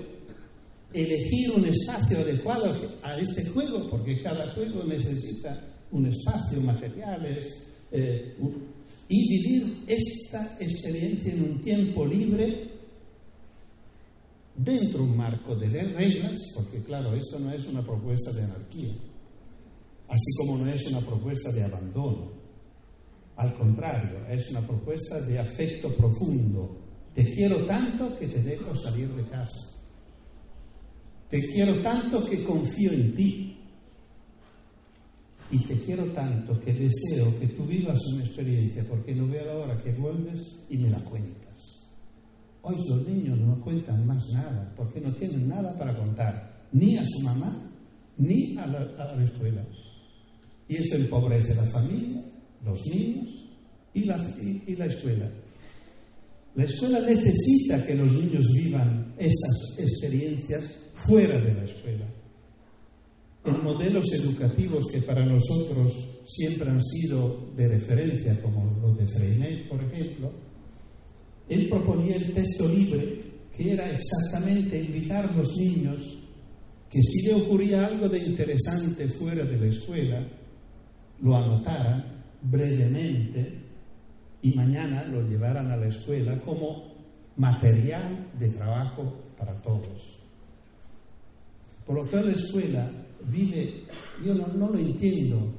elegir 0.92 1.50
un 1.52 1.64
espacio 1.66 2.18
adecuado 2.18 2.74
a 3.02 3.18
este 3.18 3.44
juego, 3.46 3.88
porque 3.90 4.22
cada 4.22 4.52
juego 4.54 4.84
necesita 4.84 5.76
un 5.92 6.06
espacio, 6.06 6.60
materiales, 6.60 7.66
eh, 7.90 8.36
y 9.08 9.28
vivir 9.28 9.84
esta 9.86 10.56
experiencia 10.58 11.32
en 11.32 11.42
un 11.42 11.60
tiempo 11.60 12.04
libre 12.04 12.70
dentro 14.56 15.04
de 15.04 15.10
un 15.10 15.16
marco 15.16 15.54
de 15.54 15.68
reglas, 15.68 16.40
porque 16.54 16.82
claro, 16.82 17.14
esto 17.14 17.38
no 17.38 17.52
es 17.52 17.66
una 17.66 17.82
propuesta 17.82 18.32
de 18.32 18.42
anarquía, 18.42 18.92
así 20.08 20.32
como 20.38 20.58
no 20.58 20.70
es 20.70 20.86
una 20.88 21.00
propuesta 21.00 21.52
de 21.52 21.62
abandono. 21.62 22.32
Al 23.36 23.54
contrario, 23.58 24.26
es 24.30 24.50
una 24.50 24.62
propuesta 24.62 25.20
de 25.20 25.38
afecto 25.38 25.94
profundo. 25.94 26.78
Te 27.14 27.32
quiero 27.34 27.58
tanto 27.66 28.18
que 28.18 28.26
te 28.26 28.42
dejo 28.42 28.74
salir 28.76 29.08
de 29.08 29.24
casa. 29.28 29.76
Te 31.28 31.40
quiero 31.52 31.74
tanto 31.82 32.24
que 32.24 32.42
confío 32.42 32.92
en 32.92 33.14
ti 33.14 33.56
y 35.50 35.58
te 35.64 35.78
quiero 35.80 36.04
tanto 36.06 36.58
que 36.60 36.72
deseo 36.72 37.38
que 37.38 37.48
tú 37.48 37.64
vivas 37.64 38.00
una 38.14 38.24
experiencia 38.24 38.84
porque 38.88 39.14
no 39.14 39.28
veo 39.28 39.44
la 39.46 39.54
hora 39.54 39.82
que 39.82 39.92
vuelves 39.92 40.40
y 40.68 40.78
me 40.78 40.90
la 40.90 40.98
cuentas. 41.00 41.86
Hoy 42.62 42.76
los 42.88 43.06
niños 43.06 43.38
no 43.38 43.60
cuentan 43.60 44.06
más 44.06 44.24
nada 44.32 44.72
porque 44.76 45.00
no 45.00 45.12
tienen 45.12 45.48
nada 45.48 45.76
para 45.78 45.96
contar, 45.96 46.66
ni 46.72 46.96
a 46.96 47.06
su 47.06 47.24
mamá, 47.24 47.70
ni 48.18 48.56
a 48.58 48.66
la, 48.66 49.24
escuela. 49.24 49.64
Y 50.68 50.76
esto 50.76 50.96
empobrece 50.96 51.54
la 51.54 51.66
familia, 51.66 52.22
los 52.64 52.80
niños 52.92 53.28
y 53.94 54.04
la, 54.04 54.16
y 54.42 54.74
la 54.74 54.86
escuela. 54.86 55.30
La 56.56 56.64
escuela 56.64 57.00
necesita 57.00 57.86
que 57.86 57.94
los 57.94 58.12
niños 58.12 58.44
vivan 58.52 59.14
estas 59.16 59.78
experiencias 59.78 60.90
fuera 61.06 61.38
de 61.38 61.54
la 61.54 61.64
escuela 61.64 62.15
en 63.46 63.64
modelos 63.64 64.12
educativos 64.12 64.86
que 64.90 65.02
para 65.02 65.24
nosotros 65.24 65.94
siempre 66.26 66.68
han 66.68 66.82
sido 66.82 67.50
de 67.56 67.68
referencia, 67.68 68.40
como 68.42 68.76
los 68.82 68.96
de 68.98 69.06
Freinet, 69.06 69.68
por 69.68 69.82
ejemplo, 69.82 70.32
él 71.48 71.68
proponía 71.68 72.16
el 72.16 72.32
texto 72.32 72.68
libre, 72.68 73.22
que 73.56 73.72
era 73.72 73.88
exactamente 73.90 74.82
invitar 74.82 75.26
a 75.26 75.32
los 75.32 75.56
niños 75.56 76.02
que 76.90 77.00
si 77.02 77.26
le 77.26 77.34
ocurría 77.34 77.86
algo 77.86 78.08
de 78.08 78.18
interesante 78.18 79.08
fuera 79.08 79.44
de 79.44 79.58
la 79.58 79.66
escuela, 79.66 80.20
lo 81.22 81.36
anotaran 81.36 82.04
brevemente 82.42 83.60
y 84.42 84.52
mañana 84.52 85.04
lo 85.04 85.22
llevaran 85.28 85.70
a 85.70 85.76
la 85.76 85.88
escuela 85.88 86.40
como 86.40 86.94
material 87.36 88.28
de 88.38 88.50
trabajo 88.50 89.14
para 89.38 89.54
todos. 89.62 90.18
Por 91.86 91.96
lo 91.96 92.10
que 92.10 92.16
la 92.16 92.32
escuela 92.32 92.90
vive, 93.30 93.84
yo 94.24 94.34
no, 94.34 94.70
lo 94.70 94.78
entiendo, 94.78 95.52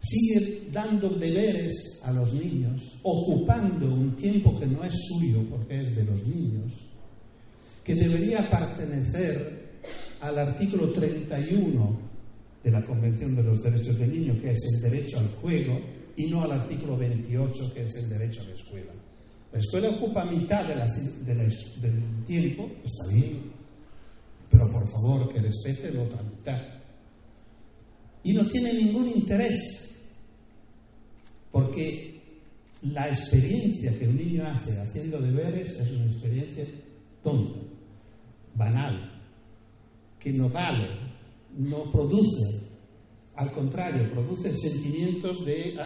sigue 0.00 0.68
dando 0.72 1.08
deberes 1.10 2.00
a 2.04 2.12
los 2.12 2.32
niños, 2.34 2.98
ocupando 3.02 3.86
un 3.86 4.16
tiempo 4.16 4.58
que 4.58 4.66
no 4.66 4.84
es 4.84 4.94
suyo 5.08 5.42
porque 5.50 5.80
es 5.80 5.96
de 5.96 6.04
los 6.04 6.26
niños, 6.26 6.72
que 7.84 7.94
debería 7.94 8.48
pertenecer 8.48 9.80
al 10.20 10.38
artículo 10.38 10.92
31 10.92 12.06
de 12.64 12.70
la 12.70 12.84
Convención 12.84 13.36
de 13.36 13.44
los 13.44 13.62
Derechos 13.62 13.98
del 13.98 14.12
Niño, 14.12 14.40
que 14.40 14.50
es 14.50 14.62
el 14.74 14.90
derecho 14.90 15.18
al 15.18 15.28
juego, 15.40 15.78
y 16.16 16.26
no 16.26 16.42
al 16.42 16.52
artículo 16.52 16.96
28, 16.96 17.74
que 17.74 17.84
es 17.84 17.94
el 17.96 18.08
derecho 18.08 18.42
a 18.42 18.44
la 18.44 18.54
escuela. 18.56 18.92
La 19.52 19.60
escuela 19.60 19.90
ocupa 19.90 20.24
mitad 20.24 20.66
del 20.66 22.24
tiempo, 22.26 22.68
está 22.84 23.12
bien, 23.12 23.52
pero 24.50 24.70
por 24.70 24.88
favor 24.90 25.32
que 25.32 25.40
respete 25.40 25.92
la 25.92 26.02
otra 26.02 26.22
mitad. 26.22 26.75
Y 28.26 28.32
no 28.32 28.44
tiene 28.48 28.72
ningún 28.72 29.08
interés, 29.08 29.96
porque 31.52 32.20
la 32.82 33.08
experiencia 33.08 33.96
que 33.96 34.08
un 34.08 34.16
niño 34.16 34.44
hace 34.44 34.80
haciendo 34.80 35.20
deberes 35.20 35.78
es 35.78 35.92
una 35.92 36.06
experiencia 36.06 36.66
tonta, 37.22 37.60
banal, 38.56 39.22
que 40.18 40.32
no 40.32 40.48
vale, 40.48 40.88
no 41.56 41.92
produce, 41.92 42.66
al 43.36 43.52
contrario, 43.52 44.10
produce 44.10 44.52
sentimientos 44.58 45.46
de, 45.46 45.78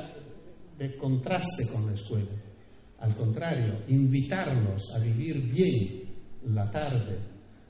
de 0.79 0.97
contraste 0.97 1.67
con 1.71 1.89
la 1.89 1.95
escuela. 1.95 2.41
Al 3.01 3.15
contrario, 3.17 3.83
invitarlos 3.89 4.97
a 4.97 5.05
vivir 5.05 5.43
bien 5.43 6.05
la 6.47 6.71
tarde 6.71 7.19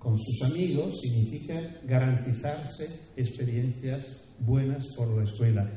con 0.01 0.19
sus 0.19 0.43
amigos 0.51 0.99
significa 0.99 1.61
garantizarse 1.85 2.89
experiencias 3.17 4.33
buenas 4.39 4.87
por 4.97 5.09
la 5.17 5.25
escuela. 5.25 5.71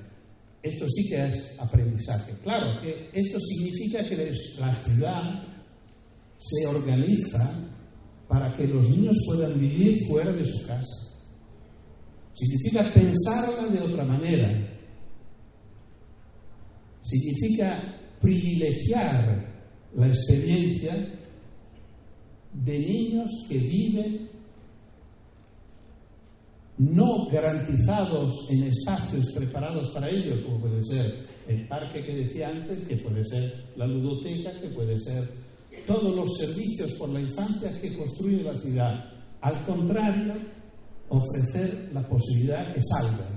Esto 0.64 0.88
sí 0.90 1.10
que 1.10 1.26
es 1.26 1.60
aprendizaje. 1.60 2.32
Claro 2.42 2.80
que 2.82 3.10
esto 3.12 3.38
significa 3.42 4.08
que 4.08 4.34
la 4.60 4.76
ciudad 4.76 5.44
se 6.40 6.68
organiza 6.68 7.70
para 8.30 8.56
que 8.56 8.66
los 8.66 8.90
niños 8.90 9.18
puedan 9.26 9.60
vivir 9.60 10.06
fuera 10.08 10.32
de 10.32 10.46
su 10.46 10.68
casa. 10.68 11.20
Significa 12.34 12.94
pensarla 12.94 13.68
de 13.68 13.82
otra 13.82 14.06
manera. 14.06 14.50
Significa 17.02 17.78
privilegiar 18.22 19.54
la 19.96 20.08
experiencia 20.08 20.96
de 22.54 22.80
niños 22.80 23.32
que 23.50 23.58
viven 23.58 24.30
no 26.78 27.28
garantizados 27.30 28.50
en 28.50 28.64
espacios 28.64 29.28
preparados 29.36 29.90
para 29.90 30.10
ellos, 30.10 30.42
como 30.42 30.62
puede 30.62 30.84
ser 30.84 31.28
el 31.48 31.68
parque 31.68 32.04
que 32.04 32.16
decía 32.16 32.50
antes, 32.50 32.80
que 32.88 32.98
puede 32.98 33.24
ser 33.26 33.52
la 33.76 33.86
ludoteca, 33.86 34.52
que 34.60 34.70
puede 34.70 35.00
ser 35.00 35.24
todos 35.86 36.16
los 36.16 36.38
servicios 36.38 36.94
por 36.94 37.10
la 37.10 37.22
infancia 37.22 37.80
que 37.80 37.98
construye 37.98 38.44
la 38.44 38.58
ciudad. 38.58 39.12
Al 39.42 39.66
contrario, 39.66 40.34
ofrecer 41.10 41.90
la 41.94 42.08
posibilidad 42.08 42.74
que 42.74 42.82
salgan. 42.84 43.33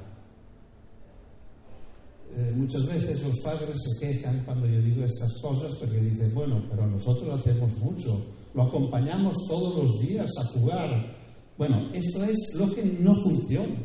Eh, 2.37 2.53
muchas 2.55 2.87
veces 2.87 3.23
los 3.23 3.41
padres 3.41 3.77
se 3.83 4.07
quejan 4.07 4.45
cuando 4.45 4.67
yo 4.67 4.81
digo 4.83 5.05
estas 5.05 5.41
cosas 5.41 5.75
porque 5.77 5.99
dicen, 5.99 6.35
bueno, 6.35 6.63
pero 6.69 6.87
nosotros 6.87 7.41
hacemos 7.41 7.77
mucho, 7.79 8.27
lo 8.53 8.65
acompañamos 8.65 9.37
todos 9.49 9.83
los 9.83 10.01
días 10.01 10.31
a 10.39 10.45
jugar. 10.59 11.17
Bueno, 11.57 11.89
esto 11.95 12.25
es 12.25 12.55
lo 12.59 12.75
que 12.75 12.85
no 12.85 13.15
funciona. 13.23 13.77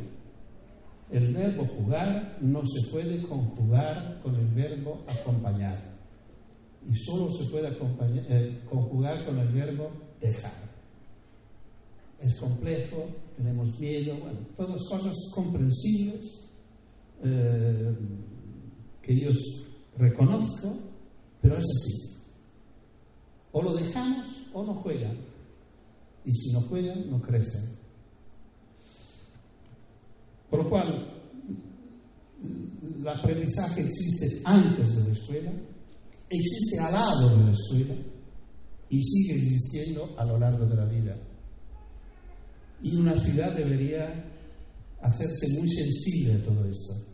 El 1.10 1.34
verbo 1.34 1.66
jugar 1.66 2.38
no 2.42 2.62
se 2.68 2.92
puede 2.92 3.22
conjugar 3.24 4.20
con 4.22 4.36
el 4.36 4.48
verbo 4.48 5.02
acompañar. 5.08 5.78
Y 6.86 6.96
solo 6.96 7.32
se 7.32 7.50
puede 7.50 7.70
eh, 7.70 8.60
conjugar 8.70 9.26
con 9.26 9.40
el 9.40 9.48
verbo 9.48 9.92
dejar 10.20 10.72
es 12.22 12.36
complejo, 12.36 13.08
tenemos 13.36 13.80
miedo, 13.80 14.16
bueno, 14.20 14.40
todas 14.56 14.86
cosas 14.88 15.16
comprensibles 15.34 16.42
eh, 17.24 17.96
que 19.02 19.20
yo 19.20 19.32
reconozco, 19.98 20.78
pero 21.42 21.58
es 21.58 21.66
así. 21.66 22.12
O 23.52 23.62
lo 23.62 23.74
dejamos 23.74 24.28
o 24.54 24.64
no 24.64 24.76
juegan. 24.76 25.18
Y 26.24 26.34
si 26.34 26.54
no 26.54 26.62
juegan, 26.62 27.10
no 27.10 27.22
crecen. 27.22 27.78
Por 30.50 30.64
lo 30.64 30.70
cual, 30.70 31.08
el 33.00 33.08
aprendizaje 33.08 33.82
existe 33.82 34.42
antes 34.44 34.96
de 34.96 35.08
la 35.08 35.14
escuela, 35.14 35.52
existe 36.30 36.80
al 36.80 36.94
lado 36.94 37.38
de 37.38 37.46
la 37.46 37.54
escuela 37.54 37.96
y 38.90 39.04
sigue 39.04 39.36
existiendo 39.36 40.14
a 40.18 40.26
lo 40.26 40.38
largo 40.38 40.66
de 40.66 40.76
la 40.76 40.86
vida. 40.86 41.18
Y 42.84 42.96
una 42.96 43.18
ciudad 43.20 43.54
debería 43.54 44.26
hacerse 45.02 45.48
muy 45.60 45.72
sensible 45.72 46.34
a 46.34 46.46
todo 46.46 46.66
esto. 46.66 47.11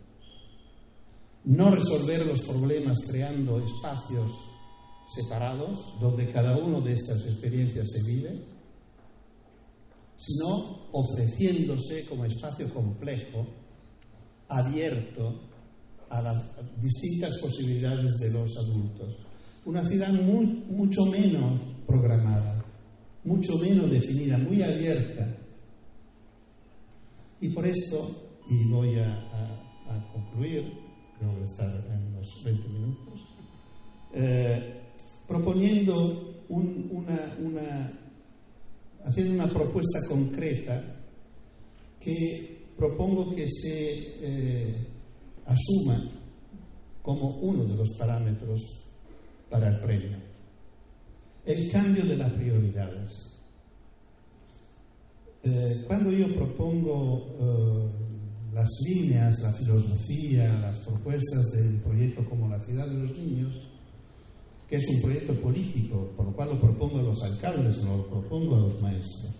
No 1.48 1.70
resolver 1.70 2.26
los 2.26 2.42
problemas 2.42 2.98
creando 3.08 3.58
espacios 3.58 4.32
separados 5.08 5.98
donde 5.98 6.30
cada 6.30 6.58
una 6.58 6.80
de 6.80 6.92
estas 6.92 7.24
experiencias 7.24 7.86
se 7.90 8.12
vive, 8.12 8.44
sino 10.18 10.90
ofreciéndose 10.92 12.04
como 12.06 12.26
espacio 12.26 12.68
complejo, 12.72 13.46
abierto 14.48 15.40
a 16.10 16.20
las 16.20 16.42
distintas 16.82 17.38
posibilidades 17.40 18.12
de 18.18 18.32
los 18.32 18.54
adultos. 18.58 19.16
Una 19.64 19.88
ciudad 19.88 20.12
mucho 20.12 21.06
menos 21.06 21.60
programada, 21.86 22.62
mucho 23.24 23.56
menos 23.58 23.90
definida, 23.90 24.36
muy 24.36 24.62
abierta, 24.62 25.34
y 27.40 27.48
por 27.48 27.66
esto, 27.66 28.10
y 28.50 28.64
voy 28.68 28.98
a, 28.98 29.24
concluir, 30.12 30.87
creo 31.18 31.36
que 31.38 31.44
estar 31.44 31.84
en 31.92 32.14
los 32.14 32.42
20 32.44 32.68
minutos, 32.68 33.20
eh, 34.14 34.80
proponiendo 35.26 36.44
una, 36.48 37.92
haciendo 39.04 39.34
una 39.34 39.46
propuesta 39.52 40.00
concreta 40.08 40.82
que 42.00 42.58
propongo 42.76 43.34
que 43.34 43.48
se 43.50 44.14
eh, 44.20 44.86
asuma 45.46 46.10
como 47.02 47.38
uno 47.38 47.64
de 47.64 47.76
los 47.76 47.96
parámetros 47.98 48.62
para 49.50 49.68
el 49.68 49.80
premio. 49.80 50.18
El 51.44 51.70
cambio 51.70 52.04
de 52.04 52.16
las 52.16 52.30
prioridades. 52.32 53.10
Eh, 55.42 55.84
cuando 55.86 56.10
yo 56.12 56.34
propongo 56.34 57.26
eh, 57.40 58.07
las 58.58 58.70
líneas, 58.88 59.38
la 59.40 59.52
filosofía, 59.52 60.52
las 60.58 60.78
propuestas 60.80 61.44
del 61.52 61.76
proyecto 61.76 62.28
como 62.28 62.48
la 62.48 62.58
ciudad 62.58 62.88
de 62.88 63.02
los 63.04 63.16
niños, 63.16 63.54
que 64.68 64.76
es 64.76 64.88
un 64.88 65.00
proyecto 65.00 65.32
político, 65.40 66.12
por 66.16 66.26
lo 66.26 66.34
cual 66.34 66.48
lo 66.48 66.60
propongo 66.60 66.98
a 66.98 67.02
los 67.02 67.22
alcaldes, 67.22 67.84
lo 67.84 68.08
propongo 68.08 68.56
a 68.56 68.60
los 68.62 68.82
maestros, 68.82 69.32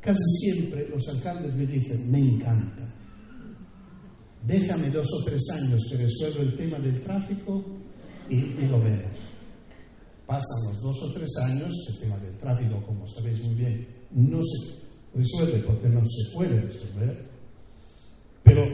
casi 0.00 0.22
siempre 0.38 0.88
los 0.88 1.06
alcaldes 1.08 1.54
me 1.54 1.66
dicen, 1.66 2.10
me 2.10 2.20
encanta, 2.20 2.94
déjame 4.46 4.88
dos 4.88 5.08
o 5.20 5.24
tres 5.26 5.42
años 5.52 5.86
que 5.90 5.98
resuelva 5.98 6.40
el 6.40 6.56
tema 6.56 6.78
del 6.78 6.98
tráfico 7.02 7.62
y, 8.30 8.36
y 8.36 8.68
lo 8.70 8.80
vemos. 8.82 9.20
Pasan 10.26 10.72
los 10.72 10.80
dos 10.80 10.96
o 11.02 11.12
tres 11.12 11.36
años, 11.42 11.74
el 11.90 11.98
tema 11.98 12.16
del 12.20 12.38
tráfico, 12.38 12.82
como 12.86 13.06
sabéis 13.06 13.44
muy 13.44 13.54
bien, 13.54 13.86
no 14.12 14.40
se 14.42 14.80
resuelve 15.12 15.58
porque 15.58 15.90
no 15.90 16.00
se 16.06 16.34
puede 16.34 16.58
resolver, 16.58 17.29
pero 18.50 18.66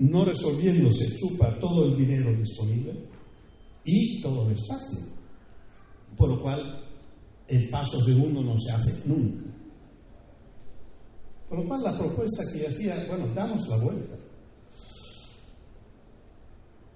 no 0.00 0.22
resolviéndose 0.22 1.16
chupa 1.16 1.58
todo 1.58 1.86
el 1.86 1.96
dinero 1.96 2.30
disponible 2.34 2.92
y 3.82 4.20
todo 4.20 4.50
el 4.50 4.56
espacio, 4.56 4.98
por 6.14 6.28
lo 6.28 6.42
cual 6.42 6.60
el 7.48 7.70
paso 7.70 8.04
segundo 8.04 8.42
no 8.42 8.60
se 8.60 8.70
hace 8.72 9.00
nunca. 9.06 9.50
Por 11.48 11.58
lo 11.60 11.68
cual 11.68 11.84
la 11.84 11.96
propuesta 11.96 12.44
que 12.52 12.66
hacía, 12.66 13.06
bueno, 13.08 13.28
damos 13.34 13.66
la 13.68 13.76
vuelta. 13.78 14.16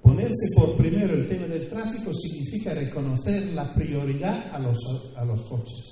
Ponerse 0.03 0.49
por 0.55 0.77
primero 0.77 1.15
el 1.15 1.29
tema 1.31 1.47
del 1.47 1.67
tráfico 1.71 2.13
significa 2.13 2.75
reconocer 2.75 3.55
la 3.55 3.73
prioridad 3.73 4.55
a 4.55 4.59
los, 4.59 4.79
a 5.17 5.25
los 5.25 5.45
coches. 5.45 5.85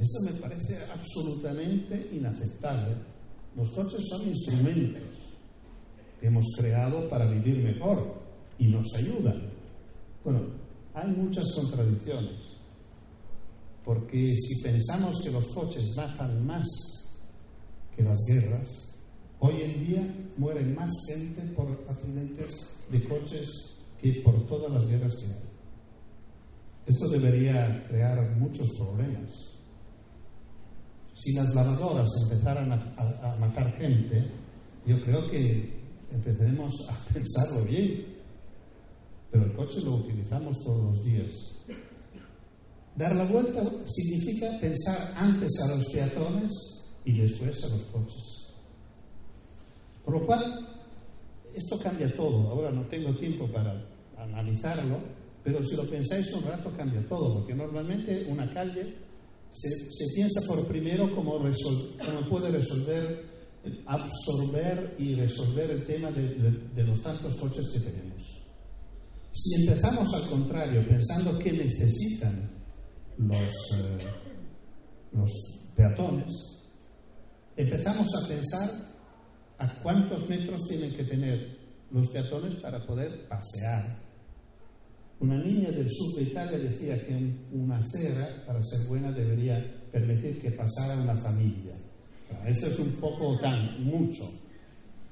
Esto 0.00 0.20
me 0.24 0.32
parece 0.40 0.78
absolutamente 0.92 2.10
inaceptable. 2.12 2.96
Los 3.54 3.70
coches 3.70 4.00
son 4.08 4.28
instrumentos 4.28 5.11
hemos 6.22 6.46
creado 6.58 7.08
para 7.08 7.26
vivir 7.26 7.62
mejor 7.62 8.22
y 8.58 8.68
nos 8.68 8.86
ayudan. 8.94 9.50
Bueno, 10.24 10.40
hay 10.94 11.10
muchas 11.10 11.44
contradicciones, 11.54 12.40
porque 13.84 14.36
si 14.38 14.62
pensamos 14.62 15.20
que 15.22 15.30
los 15.30 15.46
coches 15.54 15.96
matan 15.96 16.46
más 16.46 16.66
que 17.96 18.02
las 18.02 18.18
guerras, 18.28 18.68
hoy 19.40 19.62
en 19.62 19.86
día 19.86 20.14
mueren 20.36 20.74
más 20.74 20.92
gente 21.08 21.42
por 21.54 21.84
accidentes 21.88 22.78
de 22.90 23.04
coches 23.04 23.48
que 24.00 24.22
por 24.24 24.46
todas 24.46 24.72
las 24.72 24.86
guerras 24.86 25.14
que 25.16 25.26
hay. 25.26 25.42
Esto 26.86 27.08
debería 27.08 27.84
crear 27.88 28.36
muchos 28.36 28.68
problemas 28.76 29.52
si 31.14 31.34
las 31.34 31.54
lavadoras 31.54 32.08
empezaran 32.22 32.72
a, 32.72 33.36
matar 33.38 33.70
gente, 33.74 34.24
yo 34.86 35.02
creo 35.04 35.30
que 35.30 35.81
empezaremos 36.12 36.74
a 36.88 37.12
pensarlo 37.12 37.64
bien. 37.64 38.06
Pero 39.30 39.44
el 39.44 39.52
coche 39.54 39.80
lo 39.84 39.94
utilizamos 39.94 40.56
todos 40.64 40.84
los 40.84 41.04
días. 41.04 41.30
Dar 42.96 43.16
la 43.16 43.24
vuelta 43.24 43.62
significa 43.88 44.58
pensar 44.60 45.14
antes 45.16 45.50
a 45.60 45.76
los 45.76 45.86
peatones 45.88 46.52
y 47.04 47.18
después 47.18 47.64
a 47.64 47.68
los 47.68 47.82
coches. 47.84 48.52
Por 50.04 50.20
lo 50.20 50.26
cual, 50.26 50.68
esto 51.54 51.78
cambia 51.78 52.14
todo. 52.14 52.48
Ahora 52.50 52.70
no 52.70 52.86
tengo 52.88 53.12
tiempo 53.14 53.50
para 53.50 53.82
analizarlo, 54.18 54.98
pero 55.42 55.64
si 55.64 55.76
lo 55.76 55.84
pensáis 55.84 56.32
un 56.34 56.44
rato 56.44 56.70
cambia 56.76 57.06
todo, 57.08 57.34
porque 57.34 57.54
normalmente 57.54 58.26
una 58.28 58.52
calle 58.52 58.94
se, 59.52 60.14
piensa 60.14 60.40
por 60.46 60.64
primero 60.66 61.14
cómo, 61.14 61.38
puede 62.28 62.50
resolver, 62.50 63.31
absorber 63.86 64.96
y 64.98 65.14
resolver 65.14 65.70
el 65.70 65.84
tema 65.84 66.10
de, 66.10 66.84
los 66.84 67.02
tantos 67.02 67.36
coches 67.36 67.70
que 67.72 67.80
tenemos. 67.80 68.22
Si 69.34 69.62
empezamos 69.62 70.12
al 70.14 70.28
contrario, 70.28 70.86
pensando 70.86 71.38
qué 71.38 71.52
necesitan 71.52 72.50
los, 73.18 73.52
eh, 73.78 74.06
los 75.12 75.32
peatones, 75.76 76.34
empezamos 77.56 78.08
a 78.14 78.28
pensar 78.28 78.70
a 79.58 79.82
cuántos 79.82 80.28
metros 80.28 80.66
tienen 80.68 80.94
que 80.94 81.04
tener 81.04 81.58
los 81.90 82.08
peatones 82.08 82.56
para 82.56 82.84
poder 82.84 83.28
pasear 83.28 84.02
una 85.22 85.38
niña 85.38 85.70
del 85.70 85.88
sur 85.88 86.16
de 86.16 86.30
Italia 86.30 86.58
decía 86.58 87.06
que 87.06 87.14
una 87.52 87.76
acera, 87.76 88.42
para 88.44 88.60
ser 88.60 88.88
buena, 88.88 89.12
debería 89.12 89.64
permitir 89.92 90.40
que 90.40 90.50
pasara 90.50 91.00
una 91.00 91.14
familia. 91.14 91.76
Esto 92.46 92.66
es 92.66 92.78
un 92.78 92.92
poco 92.92 93.38
tan, 93.40 93.84
mucho, 93.84 94.24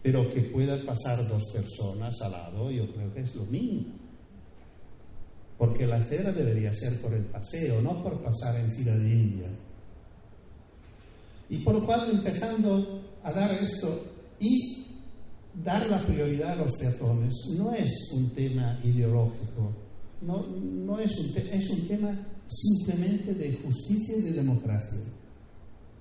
pero 0.03 0.33
que 0.33 0.43
puedan 0.43 0.81
pasar 0.81 1.27
dos 1.29 1.45
personas 1.53 2.21
al 2.23 2.33
lado, 2.33 2.71
yo 2.71 2.93
creo 2.93 3.13
que 3.13 3.21
es 3.21 3.35
lo 3.35 3.45
mínimo. 3.47 3.95
Porque 5.59 5.87
la 5.87 5.97
acera 5.97 6.33
debería 6.33 6.75
ser 6.75 7.01
por 7.01 7.13
el 7.13 7.25
paseo, 7.25 7.83
no 7.83 8.03
por 8.03 8.23
pasar 8.23 8.59
en 8.61 8.73
fila 8.73 8.97
de 8.97 9.11
India. 9.11 9.49
Y 11.51 11.59
por 11.59 11.75
lo 11.75 11.85
cual, 11.85 12.11
empezando 12.11 13.03
a 13.23 13.33
dar 13.33 13.53
esto 13.53 14.07
y 14.39 14.87
dar 15.63 15.89
la 15.91 15.99
prioridad 15.99 16.53
a 16.53 16.65
los 16.65 16.77
peatones, 16.77 17.35
no 17.59 17.75
es 17.75 18.11
un 18.13 18.31
tema 18.31 18.79
ideológico, 18.85 19.75
no, 20.23 20.47
no 20.47 20.99
es, 20.99 21.19
un 21.19 21.37
es 21.37 21.71
un 21.71 21.89
tema 21.89 22.17
simplemente 22.49 23.35
de 23.35 23.59
justicia 23.65 24.17
y 24.19 24.23
de 24.23 24.33
democracia, 24.33 25.01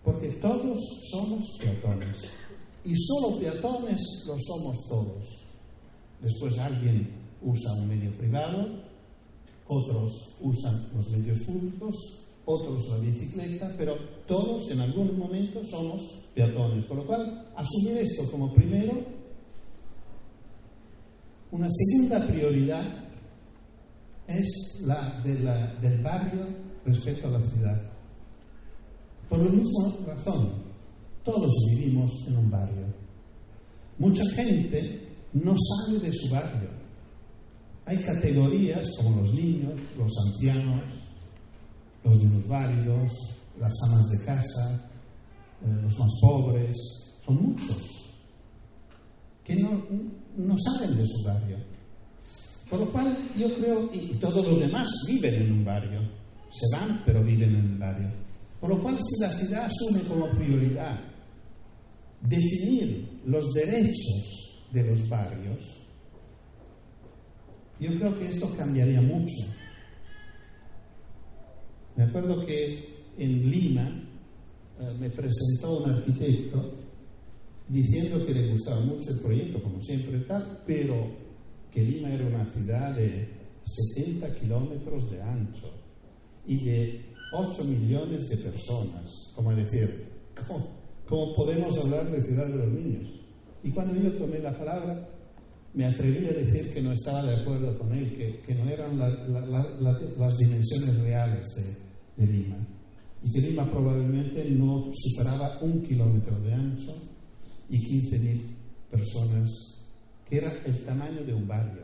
porque 0.04 0.30
todos 0.42 0.80
somos 1.12 1.58
peatones, 1.60 2.18
y 2.84 2.96
solo 2.98 3.40
peatones 3.40 4.02
lo 4.26 4.38
somos 4.40 4.76
todos. 4.88 5.46
Después 6.22 6.58
alguien 6.60 7.10
usa 7.42 7.74
un 7.74 7.88
medio 7.88 8.12
privado, 8.18 8.68
otros 9.68 10.38
usan 10.42 10.90
los 10.96 11.10
medios 11.12 11.40
públicos, 11.42 11.96
otros 12.46 12.84
la 12.90 12.98
bicicleta, 12.98 13.74
pero 13.78 13.96
todos 14.28 14.72
en 14.72 14.80
algún 14.80 15.18
momento 15.20 15.64
somos 15.66 16.02
peatones. 16.34 16.86
Por 16.86 16.98
lo 16.98 17.06
cual, 17.06 17.48
asumir 17.56 17.98
esto 18.00 18.30
como 18.32 18.54
primero, 18.54 18.94
una 21.52 21.68
segunda 21.70 22.26
prioridad 22.26 22.84
es 24.28 24.82
la, 24.82 25.22
de 25.24 25.40
la 25.40 25.74
del 25.76 26.02
barrio 26.04 26.48
respecto 26.86 27.28
a 27.28 27.32
la 27.32 27.44
ciudad. 27.44 27.89
Por 29.30 29.40
la 29.40 29.52
misma 29.52 29.94
razón, 30.08 30.50
todos 31.24 31.54
vivimos 31.72 32.12
en 32.28 32.38
un 32.38 32.50
barrio. 32.50 32.86
Mucha 34.00 34.24
gente 34.32 35.08
no 35.34 35.56
sale 35.58 36.00
de 36.00 36.14
su 36.14 36.30
barrio. 36.30 36.70
Hay 37.86 37.98
categorías 37.98 38.90
como 38.98 39.22
los 39.22 39.34
niños, 39.34 39.74
los 39.98 40.12
ancianos, 40.28 40.84
los 42.04 42.24
minusválidos, 42.24 43.12
las 43.60 43.74
amas 43.88 44.08
de 44.10 44.26
casa, 44.26 44.90
eh, 45.66 45.80
los 45.84 46.00
más 46.00 46.10
pobres, 46.22 46.78
son 47.26 47.36
muchos 47.36 48.00
que 49.44 49.56
no, 49.56 49.84
no 50.38 50.56
salen 50.60 50.96
de 50.96 51.08
su 51.08 51.24
barrio. 51.24 51.58
Por 52.70 52.80
lo 52.80 52.86
cual 52.92 53.18
yo 53.36 53.52
creo, 53.56 53.90
y 53.94 54.14
todos 54.16 54.46
los 54.48 54.60
demás 54.60 54.88
viven 55.08 55.34
en 55.34 55.52
un 55.52 55.66
barrio, 55.66 56.02
se 56.52 56.78
van 56.78 57.02
pero 57.06 57.24
viven 57.24 57.56
en 57.56 57.66
un 57.66 57.80
barrio. 57.80 58.29
Por 58.60 58.70
lo 58.70 58.82
cual 58.82 58.98
si 59.02 59.22
la 59.22 59.30
ciudad 59.30 59.66
asume 59.66 60.02
como 60.08 60.30
prioridad 60.32 61.00
definir 62.22 63.22
los 63.26 63.54
derechos 63.54 64.66
de 64.72 64.90
los 64.90 65.08
barrios, 65.08 65.60
yo 67.80 67.98
creo 67.98 68.20
que 68.20 68.28
esto 68.28 68.54
cambiaría 68.58 69.02
mucho. 69.02 69.36
Me 71.96 72.04
acuerdo 72.04 72.46
que 72.46 73.00
en 73.18 73.50
Lima 73.50 73.88
eh, 74.80 74.94
me 75.00 75.10
presentó 75.10 75.84
un 75.84 75.92
arquitecto 75.92 76.74
diciendo 77.70 78.26
que 78.26 78.34
le 78.34 78.52
gustaba 78.52 78.82
mucho 78.82 79.12
el 79.12 79.20
proyecto, 79.20 79.62
como 79.62 79.82
siempre 79.82 80.20
tal, 80.20 80.64
pero 80.66 81.12
que 81.72 81.82
Lima 81.82 82.12
era 82.12 82.26
una 82.26 82.46
ciudad 82.52 82.96
de 82.96 83.30
70 83.96 84.36
kilómetros 84.36 85.12
de 85.12 85.22
ancho 85.22 85.72
y 86.48 86.66
de 86.66 87.09
8 87.32 87.64
millones 87.64 88.30
de 88.30 88.38
personas. 88.38 89.32
Como 89.36 89.54
decir, 89.56 90.10
¿cómo, 91.08 91.36
podemos 91.36 91.78
hablar 91.78 92.10
de 92.12 92.22
ciudad 92.22 92.48
de 92.48 92.58
los 92.58 92.68
niños? 92.68 93.10
Y 93.64 93.72
cuando 93.72 93.96
yo 93.96 94.12
tomé 94.14 94.40
la 94.40 94.58
palabra, 94.58 95.08
me 95.74 95.86
atreví 95.86 96.26
a 96.26 96.34
decir 96.34 96.74
que 96.74 96.82
no 96.82 96.94
estaba 96.94 97.24
de 97.24 97.36
acuerdo 97.36 97.78
con 97.78 97.94
él, 97.94 98.12
que, 98.46 98.56
no 98.56 98.70
eran 98.70 98.98
las 98.98 100.38
dimensiones 100.38 101.02
reales 101.02 101.48
de, 101.56 102.26
de 102.26 102.32
Lima. 102.32 102.68
Y 103.24 103.32
que 103.32 103.42
Lima 103.42 103.70
probablemente 103.70 104.50
no 104.52 104.92
superaba 104.94 105.60
un 105.62 105.84
kilómetro 105.84 106.40
de 106.40 106.54
ancho 106.54 106.94
y 107.70 107.78
15.000 107.80 108.42
personas 108.90 109.50
que 110.28 110.38
era 110.38 110.54
el 110.66 110.86
tamaño 110.86 111.24
de 111.24 111.34
un 111.34 111.48
barrio. 111.48 111.84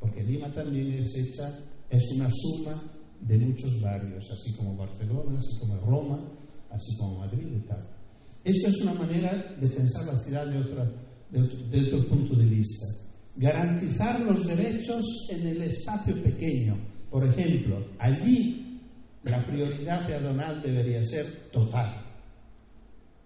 Porque 0.00 0.22
Lima 0.22 0.52
también 0.52 0.92
es 0.92 1.14
hecha, 1.16 1.48
es 1.88 2.02
una 2.16 2.28
suma 2.32 2.82
de 3.20 3.38
muchos 3.38 3.80
barrios, 3.80 4.30
así 4.30 4.52
como 4.56 4.76
Barcelona, 4.76 5.38
así 5.38 5.58
como 5.60 5.80
Roma, 5.80 6.32
así 6.70 6.96
como 6.96 7.20
Madrid 7.20 7.46
y 7.56 7.66
tal. 7.66 7.96
Esto 8.44 8.68
es 8.68 8.80
una 8.82 8.94
manera 8.94 9.56
de 9.60 9.68
pensar 9.68 10.06
la 10.06 10.22
ciudad 10.22 10.46
de, 10.46 10.58
otra, 10.58 10.88
de, 11.30 11.80
otro 11.86 12.08
punto 12.08 12.36
de 12.36 12.44
vista. 12.44 12.86
Garantizar 13.34 14.20
los 14.20 14.46
derechos 14.46 15.04
en 15.30 15.46
el 15.48 15.62
espacio 15.62 16.14
pequeño. 16.22 16.76
Por 17.10 17.26
ejemplo, 17.26 17.84
allí 17.98 18.80
la 19.24 19.38
prioridad 19.44 20.06
peatonal 20.06 20.62
debería 20.62 21.04
ser 21.04 21.26
total. 21.50 21.92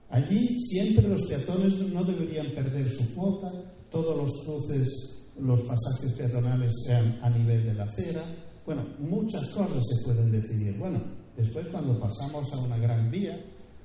Allí 0.08 0.58
siempre 0.62 1.06
los 1.06 1.22
peatones 1.24 1.78
no 1.92 2.02
deberían 2.02 2.46
perder 2.52 2.90
su 2.90 3.14
cuota, 3.14 3.52
todos 3.90 4.16
los 4.16 4.32
cruces, 4.44 5.20
los 5.38 5.60
pasajes 5.62 6.12
peatonales 6.16 6.74
sean 6.86 7.18
a 7.22 7.30
nivel 7.30 7.64
de 7.64 7.74
la 7.74 7.84
acera. 7.84 8.24
Bueno, 8.70 8.86
muchas 9.00 9.50
cosas 9.50 9.82
se 9.84 10.04
pueden 10.04 10.30
decidir. 10.30 10.78
Bueno, 10.78 11.02
después 11.36 11.66
cuando 11.72 11.98
pasamos 11.98 12.52
a 12.52 12.58
una 12.58 12.78
gran 12.78 13.10
vía, 13.10 13.36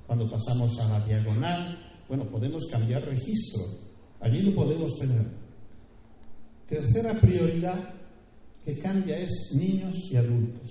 cuando 0.06 0.30
pasamos 0.30 0.80
a 0.80 0.88
la 0.88 1.04
diagonal, 1.08 1.76
bueno, 2.08 2.30
podemos 2.30 2.68
cambiar 2.70 3.04
registro. 3.04 3.64
Allí 4.20 4.44
lo 4.44 4.54
podemos 4.54 4.96
tener. 5.00 5.26
Tercera 6.70 7.20
prioridad 7.20 7.96
que 8.64 8.78
cambia 8.78 9.18
es 9.18 9.56
niños 9.56 9.96
y 10.12 10.18
adultos. 10.18 10.70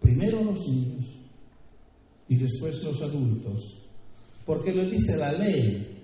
Primero 0.00 0.42
los 0.42 0.66
niños 0.66 1.04
y 2.30 2.36
después 2.38 2.82
los 2.82 3.02
adultos 3.02 3.90
porque 4.46 4.72
lo 4.72 4.88
dice 4.88 5.18
la 5.18 5.32
ley, 5.32 6.02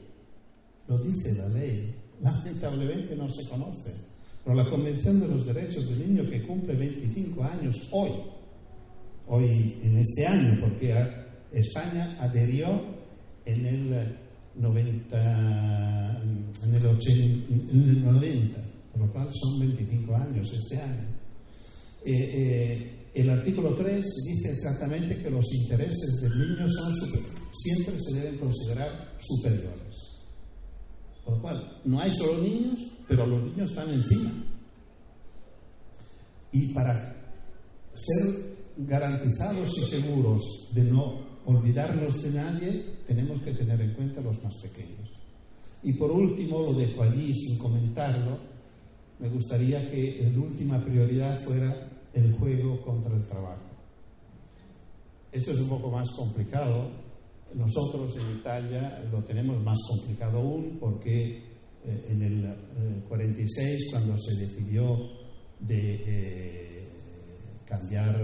lo 0.88 0.98
dice 0.98 1.32
la 1.36 1.48
ley. 1.48 1.94
Lamentablemente 2.20 3.16
no 3.16 3.32
se 3.32 3.48
conoce. 3.48 4.09
Pero 4.44 4.56
la 4.56 4.68
Convención 4.68 5.20
de 5.20 5.28
los 5.28 5.46
Derechos 5.46 5.88
del 5.88 6.08
Niño 6.08 6.28
que 6.30 6.46
cumple 6.46 6.74
25 6.74 7.44
años 7.44 7.88
hoy, 7.92 8.10
hoy 9.26 9.76
en 9.82 9.98
este 9.98 10.26
año, 10.26 10.58
porque 10.60 10.94
España 11.52 12.16
adherió 12.20 12.80
en 13.44 13.66
el 13.66 14.16
90, 14.54 16.22
en 16.64 16.74
el, 16.74 16.86
80, 16.86 17.54
en 17.72 17.88
el 17.88 18.04
90, 18.04 18.60
por 18.92 19.02
lo 19.02 19.12
cual 19.12 19.28
son 19.34 19.60
25 19.60 20.16
años 20.16 20.52
este 20.52 20.78
año. 20.78 21.08
Eh, 22.04 22.12
eh, 22.12 23.00
el 23.14 23.28
artículo 23.28 23.74
3 23.74 24.04
dice 24.26 24.52
exactamente 24.52 25.18
que 25.18 25.30
los 25.30 25.44
intereses 25.52 26.20
del 26.22 26.38
niño 26.38 26.68
son 26.70 26.94
siempre 27.52 27.94
se 28.00 28.20
deben 28.20 28.38
considerar 28.38 29.16
superiores. 29.18 29.98
Por 31.24 31.34
lo 31.34 31.42
cual, 31.42 31.80
no 31.84 32.00
hay 32.00 32.14
solo 32.14 32.42
niños, 32.42 32.80
pero 33.10 33.26
los 33.26 33.42
niños 33.42 33.72
están 33.72 33.90
encima. 33.92 34.30
Y 36.52 36.66
para 36.68 37.12
ser 37.92 38.56
garantizados 38.76 39.76
y 39.78 39.80
seguros 39.80 40.70
de 40.72 40.84
no 40.84 41.18
olvidarnos 41.44 42.22
de 42.22 42.30
nadie, 42.30 42.84
tenemos 43.08 43.42
que 43.42 43.52
tener 43.54 43.80
en 43.80 43.94
cuenta 43.94 44.20
los 44.20 44.40
más 44.44 44.54
pequeños. 44.58 45.10
Y 45.82 45.94
por 45.94 46.12
último, 46.12 46.60
lo 46.60 46.72
dejo 46.72 47.02
allí 47.02 47.34
sin 47.34 47.58
comentarlo, 47.58 48.38
me 49.18 49.28
gustaría 49.28 49.90
que 49.90 50.30
la 50.32 50.40
última 50.40 50.80
prioridad 50.80 51.40
fuera 51.40 51.74
el 52.14 52.32
juego 52.34 52.80
contra 52.80 53.12
el 53.12 53.26
trabajo. 53.26 53.70
Esto 55.32 55.50
es 55.50 55.58
un 55.58 55.68
poco 55.68 55.90
más 55.90 56.08
complicado. 56.12 56.88
Nosotros 57.54 58.16
en 58.18 58.38
Italia 58.38 59.02
lo 59.10 59.24
tenemos 59.24 59.60
más 59.64 59.78
complicado 59.88 60.38
aún 60.38 60.78
porque 60.78 61.49
eh, 61.84 62.06
en 62.10 62.22
el 62.22 63.04
46, 63.08 63.58
eh, 63.58 63.86
cuando 63.90 64.18
se 64.18 64.36
decidió 64.36 64.98
de 65.60 66.02
eh, 66.06 66.88
cambiar 67.66 68.16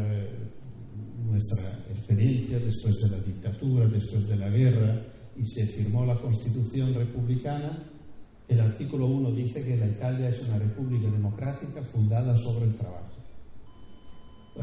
nuestra 1.25 1.87
experiencia 1.91 2.59
después 2.59 2.97
de 2.97 3.17
la 3.17 3.23
dictadura, 3.23 3.87
después 3.89 4.29
de 4.29 4.37
la 4.37 4.51
guerra, 4.51 5.03
y 5.37 5.47
se 5.47 5.67
firmó 5.67 6.05
la 6.05 6.17
Constitución 6.17 6.95
republicana, 6.95 7.83
el 8.49 8.61
artículo 8.61 9.07
1 9.07 9.33
dice 9.33 9.65
que 9.65 9.77
la 9.77 9.87
Italia 9.87 10.29
es 10.29 10.41
una 10.47 10.59
república 10.59 11.11
democrática 11.11 11.83
fundada 11.85 12.37
sobre 12.39 12.67
el 12.67 12.75
trabajo. 12.77 13.17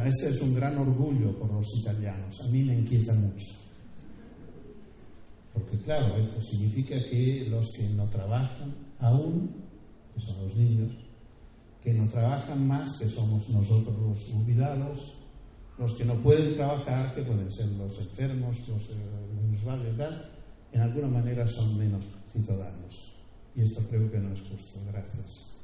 Este 0.06 0.30
es 0.30 0.42
un 0.42 0.56
gran 0.56 0.78
orgullo 0.78 1.38
por 1.38 1.52
los 1.52 1.68
italianos, 1.82 2.40
a 2.42 2.52
mí 2.52 2.64
me 2.64 2.78
inquieta 2.78 3.14
mucho. 3.14 3.63
Porque 5.54 5.78
claro, 5.80 6.16
esto 6.18 6.42
significa 6.42 6.96
que 7.10 7.48
los 7.50 7.70
que 7.72 7.90
no 7.90 8.10
trabajan 8.10 8.74
aún, 9.00 9.52
que 10.14 10.22
son 10.22 10.36
los 10.44 10.56
niños, 10.56 10.92
que 11.84 11.94
no 11.94 12.08
trabajan 12.10 12.68
más, 12.68 12.98
que 12.98 13.10
somos 13.10 13.50
nosotros 13.50 13.96
los 14.00 14.24
jubilados, 14.32 15.14
los 15.78 15.96
que 15.96 16.06
no 16.06 16.16
pueden 16.16 16.56
trabajar, 16.56 17.14
que 17.14 17.22
pueden 17.24 17.52
ser 17.52 17.68
los 17.72 18.00
enfermos, 18.00 18.68
los 18.68 18.82
minusválidos, 19.42 20.14
en 20.72 20.82
alguna 20.82 21.08
manera 21.08 21.48
son 21.48 21.78
menos 21.78 22.06
ciudadanos. 22.32 23.14
Y 23.56 23.62
esto 23.62 23.82
creo 23.90 24.12
que 24.12 24.18
no 24.18 24.34
es 24.34 24.42
justo. 24.42 24.80
Gracias. 24.92 25.63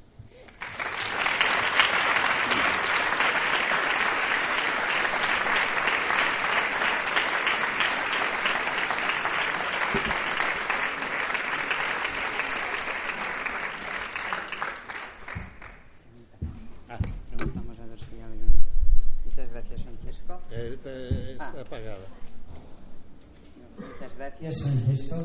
Gracias, 24.18 24.62
Francesco. 24.62 25.16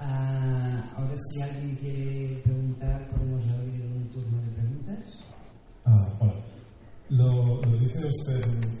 Uh, 0.00 0.98
ahora, 0.98 1.14
si 1.16 1.42
alguien 1.42 1.76
quiere 1.76 2.40
preguntar, 2.42 3.08
podemos 3.10 3.44
abrir 3.44 3.82
un 3.82 4.08
turno 4.10 4.42
de 4.42 4.50
preguntas. 4.50 5.20
Ah, 5.84 6.16
hola. 6.18 6.34
Lo, 7.10 7.62
lo 7.62 7.78
dice 7.78 8.04
usted 8.04 8.42
en, 8.42 8.78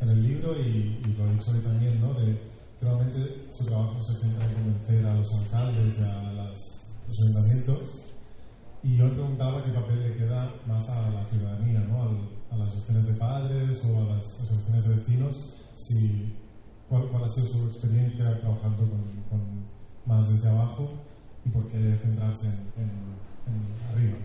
en 0.00 0.08
el 0.08 0.22
libro 0.22 0.54
y, 0.58 1.00
y, 1.06 1.14
lo 1.16 1.24
ha 1.24 1.32
dicho 1.32 1.52
hoy 1.52 1.60
también, 1.60 2.00
¿no? 2.00 2.12
De 2.14 2.34
que 2.34 2.84
normalmente 2.84 3.46
su 3.52 3.64
trabajo 3.64 4.02
se 4.02 4.20
centra 4.20 4.44
en 4.44 4.54
convencer 4.54 5.06
a 5.06 5.14
los 5.14 5.28
alcaldes 5.40 5.98
y 5.98 6.02
a 6.02 6.32
las, 6.32 6.58
los 7.08 7.18
ayuntamientos. 7.22 8.11
Y 8.82 8.96
yo 8.96 9.04
me 9.04 9.10
preguntaba 9.10 9.64
qué 9.64 9.70
papel 9.70 10.02
le 10.02 10.16
queda 10.16 10.52
más 10.66 10.88
a 10.88 11.10
la 11.10 11.24
ciudadanía, 11.26 11.80
¿no? 11.80 12.02
a 12.50 12.56
las 12.56 12.68
asociaciones 12.68 13.06
de 13.06 13.14
padres 13.14 13.80
o 13.84 14.00
a 14.00 14.14
las 14.14 14.24
asociaciones 14.40 14.88
de 14.88 14.96
vecinos, 14.96 15.54
si 15.74 16.32
¿Cuál, 16.92 17.24
ha 17.24 17.28
sido 17.28 17.46
su 17.46 17.66
experiencia 17.68 18.38
trabajando 18.38 18.86
con, 19.30 19.64
más 20.04 20.30
desde 20.30 20.50
abajo 20.50 20.92
y 21.42 21.48
por 21.48 21.66
qué 21.70 21.78
centrarse 22.02 22.48
en, 22.48 22.90
arriba? 23.90 24.18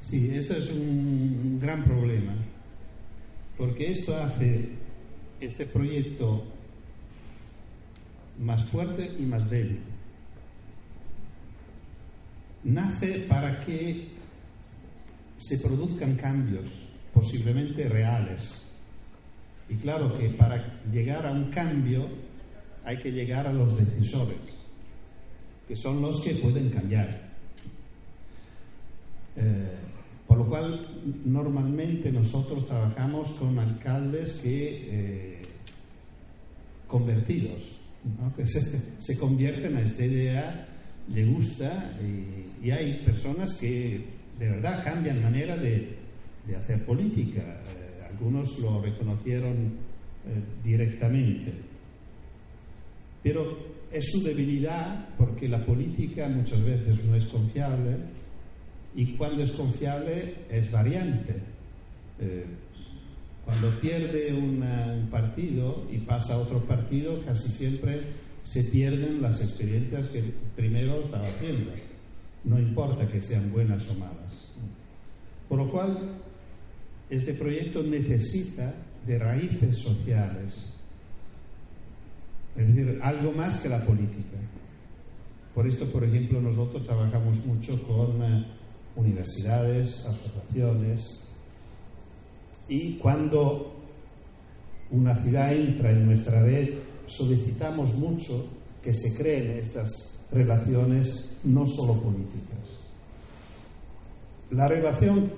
Sí, 0.00 0.28
esto 0.34 0.56
es 0.56 0.70
un 0.72 1.58
gran 1.58 1.82
problema, 1.84 2.34
porque 3.56 3.92
esto 3.92 4.14
hace 4.14 4.72
este 5.40 5.64
proyecto 5.64 6.44
más 8.38 8.62
fuerte 8.66 9.16
y 9.18 9.22
más 9.22 9.48
débil. 9.48 9.80
Nace 12.66 13.26
para 13.28 13.64
que 13.64 14.08
se 15.38 15.58
produzcan 15.58 16.16
cambios, 16.16 16.66
posiblemente 17.12 17.88
reales, 17.88 18.66
y 19.68 19.74
claro 19.76 20.16
que 20.18 20.30
para 20.30 20.80
llegar 20.92 21.26
a 21.26 21.32
un 21.32 21.50
cambio 21.50 22.08
hay 22.84 22.98
que 22.98 23.10
llegar 23.10 23.46
a 23.46 23.52
los 23.52 23.76
decisores, 23.76 24.38
que 25.66 25.76
son 25.76 26.00
los 26.00 26.20
que 26.22 26.34
pueden 26.34 26.70
cambiar. 26.70 27.26
Eh, 29.36 29.76
por 30.26 30.38
lo 30.38 30.46
cual, 30.46 30.86
normalmente 31.24 32.10
nosotros 32.10 32.66
trabajamos 32.66 33.30
con 33.32 33.58
alcaldes 33.58 34.40
que 34.40 34.88
eh, 34.90 35.42
convertidos, 36.88 37.78
que 38.36 38.46
se, 38.48 39.18
convierten 39.18 39.76
a 39.76 39.82
esta 39.82 40.04
idea, 40.04 40.68
le 41.12 41.24
gusta 41.24 41.92
y, 42.02 42.70
hay 42.70 43.00
personas 43.04 43.54
que 43.60 44.04
de 44.40 44.48
verdad 44.48 44.82
cambian 44.82 45.22
manera 45.22 45.56
de 45.56 45.96
hacer 46.56 46.84
política 46.84 47.60
algunos 48.16 48.58
lo 48.60 48.80
reconocieron 48.80 49.52
eh, 50.26 50.42
directamente. 50.64 51.52
Pero 53.22 53.58
es 53.92 54.10
su 54.10 54.22
debilidad 54.22 55.08
porque 55.18 55.48
la 55.48 55.64
política 55.64 56.28
muchas 56.28 56.64
veces 56.64 57.04
no 57.04 57.14
es 57.14 57.26
confiable 57.26 57.96
y 58.94 59.12
cuando 59.16 59.42
es 59.42 59.52
confiable 59.52 60.34
es 60.50 60.70
variante. 60.70 61.34
Eh, 62.20 62.46
cuando 63.44 63.70
pierde 63.80 64.34
un 64.34 65.08
partido 65.08 65.86
y 65.92 65.98
pasa 65.98 66.34
a 66.34 66.38
otro 66.38 66.60
partido, 66.64 67.22
casi 67.24 67.48
siempre 67.48 68.25
se 68.46 68.62
pierden 68.62 69.20
las 69.20 69.40
experiencias 69.40 70.08
que 70.08 70.22
primero 70.54 71.04
estaba 71.04 71.26
haciendo. 71.26 71.72
No 72.44 72.60
importa 72.60 73.08
que 73.08 73.20
sean 73.20 73.50
buenas 73.52 73.88
o 73.90 73.94
malas. 73.94 74.50
Por 75.48 75.58
lo 75.58 75.70
cual, 75.70 75.96
este 77.10 77.34
proyecto 77.34 77.82
necesita 77.82 78.72
de 79.04 79.18
raíces 79.18 79.78
sociales, 79.78 80.72
es 82.56 82.68
decir, 82.68 83.00
algo 83.02 83.32
más 83.32 83.60
que 83.60 83.68
la 83.68 83.84
política. 83.84 84.38
Por 85.52 85.66
esto, 85.66 85.86
por 85.86 86.04
ejemplo, 86.04 86.40
nosotros 86.40 86.86
trabajamos 86.86 87.44
mucho 87.46 87.82
con 87.82 88.22
eh, 88.22 88.46
universidades, 88.94 90.04
asociaciones, 90.06 91.26
y 92.68 92.94
cuando 92.98 93.74
una 94.90 95.16
ciudad 95.16 95.52
entra 95.52 95.90
en 95.90 96.06
nuestra 96.06 96.42
red, 96.42 96.70
solicitamos 97.06 97.94
mucho 97.94 98.46
que 98.82 98.94
se 98.94 99.16
creen 99.16 99.58
estas 99.64 100.18
relaciones 100.30 101.36
no 101.44 101.66
solo 101.66 102.00
políticas. 102.00 102.58
La 104.50 104.68
relación 104.68 105.30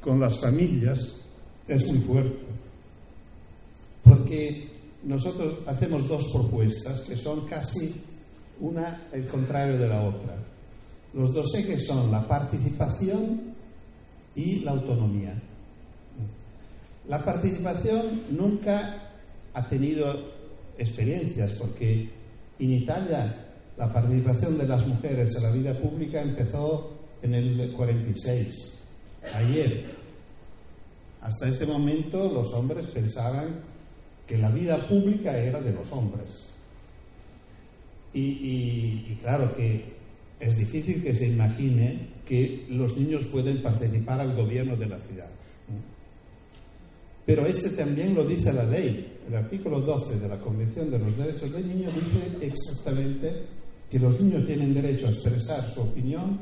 con 0.00 0.20
las 0.20 0.40
familias 0.40 1.00
es 1.66 1.86
muy 1.86 1.98
fuerte. 1.98 2.46
Porque 4.04 4.68
nosotros 5.04 5.58
hacemos 5.66 6.08
dos 6.08 6.32
propuestas 6.32 7.00
que 7.02 7.16
son 7.16 7.46
casi 7.46 7.94
una 8.60 9.08
el 9.12 9.26
contrario 9.26 9.78
de 9.78 9.88
la 9.88 10.02
otra. 10.02 10.36
Los 11.14 11.32
dos 11.32 11.54
ejes 11.54 11.86
son 11.86 12.10
la 12.10 12.26
participación 12.26 13.54
y 14.34 14.60
la 14.60 14.72
autonomía. 14.72 15.34
La 17.08 17.24
participación 17.24 18.22
nunca 18.30 19.10
ha 19.54 19.68
tenido 19.68 20.37
experiencias 20.78 21.52
porque 21.52 22.08
en 22.58 22.72
Italia 22.72 23.46
la 23.76 23.92
participación 23.92 24.58
de 24.58 24.66
las 24.66 24.86
mujeres 24.86 25.36
en 25.36 25.42
la 25.42 25.50
vida 25.50 25.74
pública 25.74 26.22
empezó 26.22 26.98
en 27.22 27.34
el 27.34 27.72
46 27.72 28.82
ayer. 29.34 29.98
Hasta 31.20 31.48
este 31.48 31.66
momento 31.66 32.30
los 32.32 32.52
hombres 32.54 32.86
pensaban 32.86 33.60
que 34.26 34.38
la 34.38 34.50
vida 34.50 34.76
pública 34.88 35.36
era 35.36 35.60
de 35.60 35.72
los 35.72 35.90
hombres. 35.92 36.48
Y, 38.14 39.16
claro 39.22 39.54
que 39.54 39.84
es 40.40 40.56
difícil 40.56 41.02
que 41.02 41.14
se 41.14 41.28
imagine 41.28 42.08
que 42.26 42.66
los 42.68 42.96
niños 42.96 43.26
pueden 43.26 43.62
participar 43.62 44.20
al 44.20 44.34
gobierno 44.34 44.76
de 44.76 44.86
la 44.86 44.98
ciudad. 44.98 45.30
Pero 47.28 47.44
este 47.44 47.68
también 47.68 48.14
lo 48.14 48.24
dice 48.24 48.50
la 48.54 48.64
ley. 48.64 49.18
El 49.28 49.34
artículo 49.34 49.82
12 49.82 50.18
de 50.18 50.28
la 50.28 50.38
Convención 50.38 50.90
de 50.90 50.98
los 50.98 51.14
Derechos 51.14 51.52
del 51.52 51.68
Niño 51.68 51.90
dice 51.90 52.46
exactamente 52.46 53.44
que 53.90 53.98
los 53.98 54.18
niños 54.18 54.46
tienen 54.46 54.72
derecho 54.72 55.06
a 55.06 55.10
expresar 55.10 55.62
su 55.70 55.82
opinión 55.82 56.38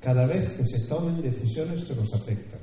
cada 0.00 0.26
vez 0.26 0.50
que 0.50 0.64
se 0.68 0.86
tomen 0.86 1.20
decisiones 1.20 1.82
que 1.82 1.96
nos 1.96 2.14
afectan 2.14 2.60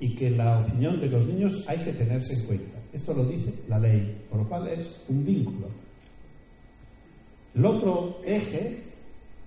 y 0.00 0.16
que 0.16 0.30
la 0.30 0.58
opinión 0.58 1.00
de 1.00 1.08
los 1.08 1.26
niños 1.26 1.64
hay 1.68 1.78
que 1.78 1.92
tenerse 1.92 2.34
en 2.34 2.46
cuenta. 2.46 2.78
Esto 2.92 3.14
lo 3.14 3.24
dice 3.26 3.54
la 3.68 3.78
ley, 3.78 4.26
por 4.28 4.40
lo 4.40 4.48
cual 4.48 4.66
es 4.66 4.98
un 5.08 5.24
vínculo. 5.24 5.68
El 7.54 7.64
otro 7.64 8.20
eje 8.26 8.82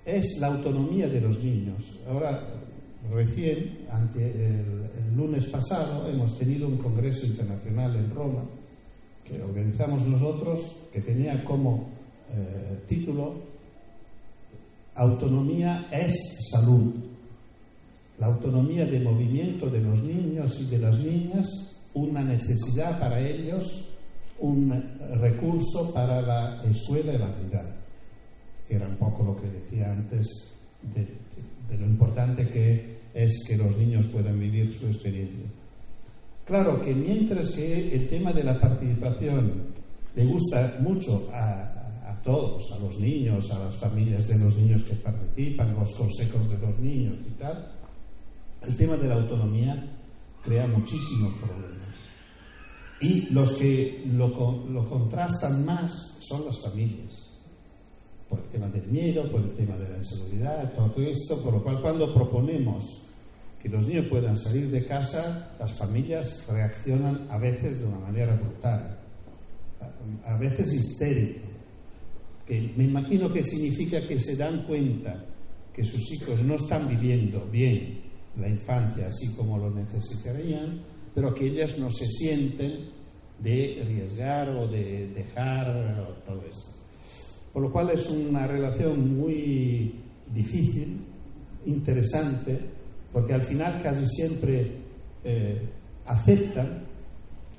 es 0.05 0.37
la 0.39 0.47
autonomía 0.47 1.09
de 1.09 1.19
los 1.19 1.43
niños. 1.43 1.99
Ahora, 2.07 2.41
recién, 3.09 3.87
ante 3.89 4.31
el, 4.31 5.15
lunes 5.15 5.45
pasado, 5.47 6.07
hemos 6.07 6.37
tenido 6.37 6.67
un 6.67 6.77
congreso 6.77 7.25
internacional 7.25 7.95
en 7.95 8.15
Roma 8.15 8.43
que 9.25 9.41
organizamos 9.41 10.07
nosotros, 10.07 10.87
que 10.93 11.01
tenía 11.01 11.43
como 11.43 11.89
eh, 12.33 12.79
título 12.87 13.51
Autonomía 14.95 15.87
es 15.91 16.15
salud. 16.51 16.93
La 18.19 18.27
autonomía 18.27 18.85
de 18.85 18.99
movimiento 18.99 19.69
de 19.69 19.81
los 19.81 20.03
niños 20.03 20.59
y 20.61 20.65
de 20.65 20.77
las 20.77 20.99
niñas, 20.99 21.47
una 21.93 22.23
necesidad 22.23 22.99
para 22.99 23.19
ellos, 23.19 23.89
un 24.39 24.71
recurso 25.21 25.93
para 25.93 26.21
la 26.21 26.63
escuela 26.63 27.13
y 27.13 27.17
la 27.17 27.33
ciudad. 27.33 27.75
Era 28.69 28.87
un 28.87 28.97
poco 28.97 29.23
lo 29.23 29.41
que 29.41 29.47
decía 29.47 29.91
antes 29.91 30.27
de, 30.93 31.07
de 31.71 31.77
lo 31.77 31.85
importante 31.85 32.47
que 32.49 32.99
es 33.13 33.43
que 33.47 33.57
los 33.57 33.77
niños 33.77 34.07
puedan 34.07 34.39
vivir 34.39 34.77
su 34.77 34.87
experiencia. 34.87 35.45
Claro 36.45 36.81
que 36.81 36.93
mientras 36.93 37.51
que 37.51 37.95
el 37.95 38.09
tema 38.09 38.33
de 38.33 38.43
la 38.43 38.59
participación 38.59 39.73
le 40.15 40.25
gusta 40.25 40.77
mucho 40.81 41.29
a, 41.33 42.09
a, 42.09 42.21
todos, 42.23 42.71
a 42.73 42.79
los 42.79 42.99
niños, 42.99 43.49
a 43.51 43.59
las 43.59 43.75
familias 43.75 44.27
de 44.27 44.37
los 44.37 44.57
niños 44.57 44.83
que 44.83 44.95
participan, 44.95 45.73
los 45.73 45.93
consejos 45.95 46.49
de 46.49 46.57
los 46.57 46.77
niños 46.79 47.15
y 47.25 47.31
tal, 47.39 47.71
el 48.63 48.75
tema 48.75 48.97
de 48.97 49.07
la 49.07 49.15
autonomía 49.15 49.97
crea 50.43 50.67
muchísimos 50.67 51.33
problemas. 51.35 51.95
Y 52.99 53.33
los 53.33 53.53
que 53.53 54.03
lo, 54.13 54.27
lo 54.67 54.89
contrastan 54.89 55.65
más 55.65 56.17
son 56.19 56.45
las 56.45 56.59
familias 56.59 57.30
por 58.31 58.39
el 58.39 58.45
tema 58.45 58.69
del 58.69 58.87
miedo, 58.87 59.29
por 59.29 59.41
el 59.41 59.51
tema 59.55 59.75
de 59.77 59.89
la 59.89 59.97
inseguridad, 59.97 60.73
todo 60.73 61.01
esto, 61.01 61.41
por 61.43 61.55
lo 61.55 61.61
cual 61.61 61.81
cuando 61.81 62.13
proponemos 62.13 63.03
que 63.61 63.67
los 63.67 63.85
niños 63.85 64.07
puedan 64.07 64.39
salir 64.39 64.71
de 64.71 64.85
casa, 64.85 65.53
las 65.59 65.73
familias 65.73 66.47
reaccionan 66.47 67.27
a 67.29 67.37
veces 67.37 67.79
de 67.79 67.85
una 67.85 67.99
manera 67.99 68.33
brutal, 68.37 68.99
a 70.25 70.37
veces 70.37 70.73
histérico, 70.73 71.41
que 72.47 72.73
me 72.77 72.85
imagino 72.85 73.31
que 73.31 73.43
significa 73.43 73.99
que 74.07 74.17
se 74.17 74.37
dan 74.37 74.63
cuenta 74.63 75.25
que 75.73 75.83
sus 75.83 76.09
hijos 76.13 76.41
no 76.41 76.55
están 76.55 76.87
viviendo 76.87 77.45
bien 77.51 78.01
la 78.39 78.47
infancia 78.47 79.07
así 79.07 79.35
como 79.35 79.57
lo 79.57 79.69
necesitarían, 79.69 80.81
pero 81.13 81.33
que 81.35 81.47
ellas 81.47 81.77
no 81.77 81.91
se 81.91 82.05
sienten 82.05 82.91
de 83.39 83.81
arriesgar 83.81 84.47
o 84.49 84.67
de 84.69 85.09
dejar 85.09 85.65
todo 86.25 86.41
esto. 86.49 86.80
Por 87.53 87.63
lo 87.63 87.71
cual 87.71 87.89
es 87.89 88.09
una 88.09 88.47
relación 88.47 89.17
muy 89.17 89.93
difícil, 90.33 91.01
interesante, 91.65 92.59
porque 93.11 93.33
al 93.33 93.41
final 93.41 93.81
casi 93.83 94.05
siempre 94.07 94.71
eh, 95.23 95.61
aceptan 96.05 96.83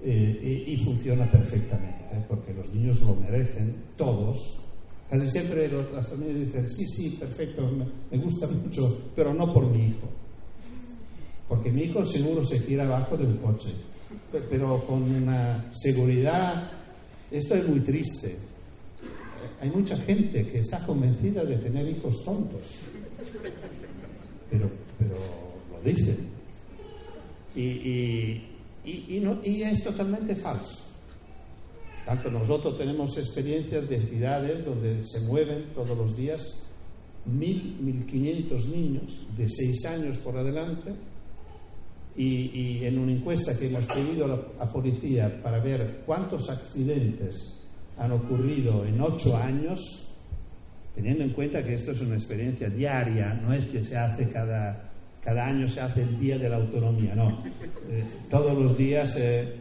eh, 0.03 0.65
y, 0.67 0.77
funciona 0.79 1.31
perfectamente, 1.31 2.05
¿eh? 2.13 2.25
porque 2.27 2.53
los 2.55 2.73
niños 2.75 3.01
lo 3.03 3.15
merecen, 3.17 3.75
todos. 3.97 4.59
Casi 5.09 5.31
siempre 5.31 5.71
las 5.71 6.09
familias 6.09 6.47
dicen, 6.47 6.71
sí, 6.71 6.87
sí, 6.87 7.11
perfecto, 7.21 7.71
me, 7.71 7.85
me, 8.11 8.25
gusta 8.25 8.49
mucho, 8.49 9.11
pero 9.15 9.35
no 9.35 9.53
por 9.53 9.67
mi 9.71 9.89
hijo. 9.89 10.09
Porque 11.49 11.71
mi 11.71 11.83
hijo 11.83 12.07
seguro 12.07 12.45
se 12.47 12.61
tira 12.61 12.85
abajo 12.85 13.17
del 13.17 13.39
coche, 13.39 13.69
pero 14.49 14.83
con 14.87 15.03
una 15.03 15.71
seguridad, 15.75 16.71
esto 17.31 17.55
es 17.55 17.69
muy 17.69 17.81
triste. 17.81 18.39
Hay 19.63 19.71
mucha 19.71 19.97
gente 19.97 20.45
que 20.49 20.59
está 20.59 20.85
convencida 20.85 21.45
de 21.45 21.57
tener 21.57 21.89
hijos 21.89 22.25
tontos, 22.25 22.81
pero, 24.51 24.69
pero 24.99 25.17
lo 25.71 25.81
dicen. 25.89 26.29
Y, 27.55 27.61
y, 27.61 28.49
y, 28.85 29.17
y, 29.19 29.21
no, 29.21 29.39
es 29.41 29.85
totalmente 29.85 30.35
falso. 30.35 30.83
Tanto 32.05 32.29
nosotros 32.29 32.77
tenemos 32.77 33.17
experiencias 33.17 33.89
de 33.89 34.01
ciudades 34.01 34.65
donde 34.65 35.07
se 35.07 35.21
mueven 35.21 35.67
todos 35.77 35.97
los 35.97 36.17
días 36.17 36.43
mil, 37.27 37.77
mil 37.81 38.05
quinientos 38.05 38.67
niños 38.67 39.29
de 39.37 39.49
seis 39.49 39.87
años 39.87 40.19
por 40.19 40.37
adelante 40.37 40.93
y, 42.17 42.81
y, 42.81 42.85
en 42.85 42.99
una 42.99 43.13
encuesta 43.13 43.57
que 43.57 43.69
hemos 43.69 43.87
pedido 43.87 44.25
a 44.25 44.65
la 44.65 44.73
policía 44.73 45.41
para 45.41 45.61
ver 45.61 46.03
cuántos 46.05 46.51
accidentes 46.51 47.62
han 47.99 48.13
ocurrido 48.13 48.85
en 48.85 49.01
ocho 49.01 49.37
años, 49.37 50.15
teniendo 50.95 51.25
en 51.25 51.31
cuenta 51.31 51.63
que 51.63 51.75
esto 51.75 51.93
es 51.93 52.01
una 52.01 52.17
experiencia 52.17 52.69
diaria, 52.69 53.35
no 53.35 53.53
es 53.53 53.67
que 53.67 53.83
se 53.83 53.97
hace 53.97 54.31
cada, 54.31 54.91
cada 55.23 55.47
año, 55.47 55.69
se 55.69 55.81
hace 55.81 56.03
el 56.03 56.19
día 56.19 56.39
de 56.39 56.49
la 56.49 56.57
autonomía, 56.57 57.15
no. 57.15 57.43
Eh, 57.91 58.05
todos 58.31 58.59
los 58.59 58.77
días 58.77 59.15
eh, 59.17 59.57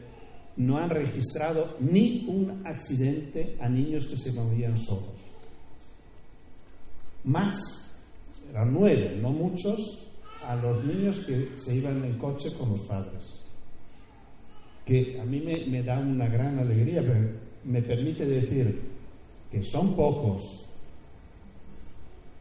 no 0.58 0.78
han 0.78 0.90
registrado 0.90 1.78
ni 1.80 2.26
un 2.28 2.66
accidente 2.66 3.58
a 3.60 3.70
niños 3.70 4.08
que 4.08 4.18
se 4.18 4.34
movían 4.34 4.80
solos. 4.80 5.16
Más, 7.24 7.96
eran 8.50 8.74
nueve, 8.74 9.20
no 9.22 9.30
muchos, 9.30 10.10
a 10.44 10.56
los 10.56 10.84
niños 10.86 11.26
que 11.26 11.50
se 11.58 11.76
iban 11.76 12.04
en 12.04 12.18
coche 12.18 12.50
con 12.58 12.72
los 12.72 12.82
padres. 12.82 13.42
Que 14.86 15.20
a 15.22 15.26
mí 15.26 15.40
me, 15.40 15.66
me 15.68 15.84
da 15.84 16.00
una 16.00 16.28
gran 16.28 16.58
alegría, 16.58 17.02
pero 17.02 17.51
me 17.64 17.82
permite 17.82 18.26
decir 18.26 18.82
que 19.52 19.64
son 19.64 19.96
pocos, 19.96 20.68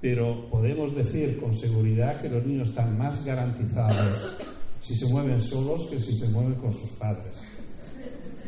pero 0.00 0.48
podemos 0.50 0.94
decir 0.94 1.38
con 1.38 1.54
seguridad 1.54 2.20
que 2.20 2.28
los 2.28 2.44
niños 2.46 2.70
están 2.70 2.96
más 2.96 3.24
garantizados 3.24 4.36
si 4.82 4.94
se 4.96 5.06
mueven 5.06 5.42
solos 5.42 5.88
que 5.90 6.00
si 6.00 6.18
se 6.18 6.28
mueven 6.28 6.54
con 6.54 6.72
sus 6.72 6.90
padres. 6.92 7.34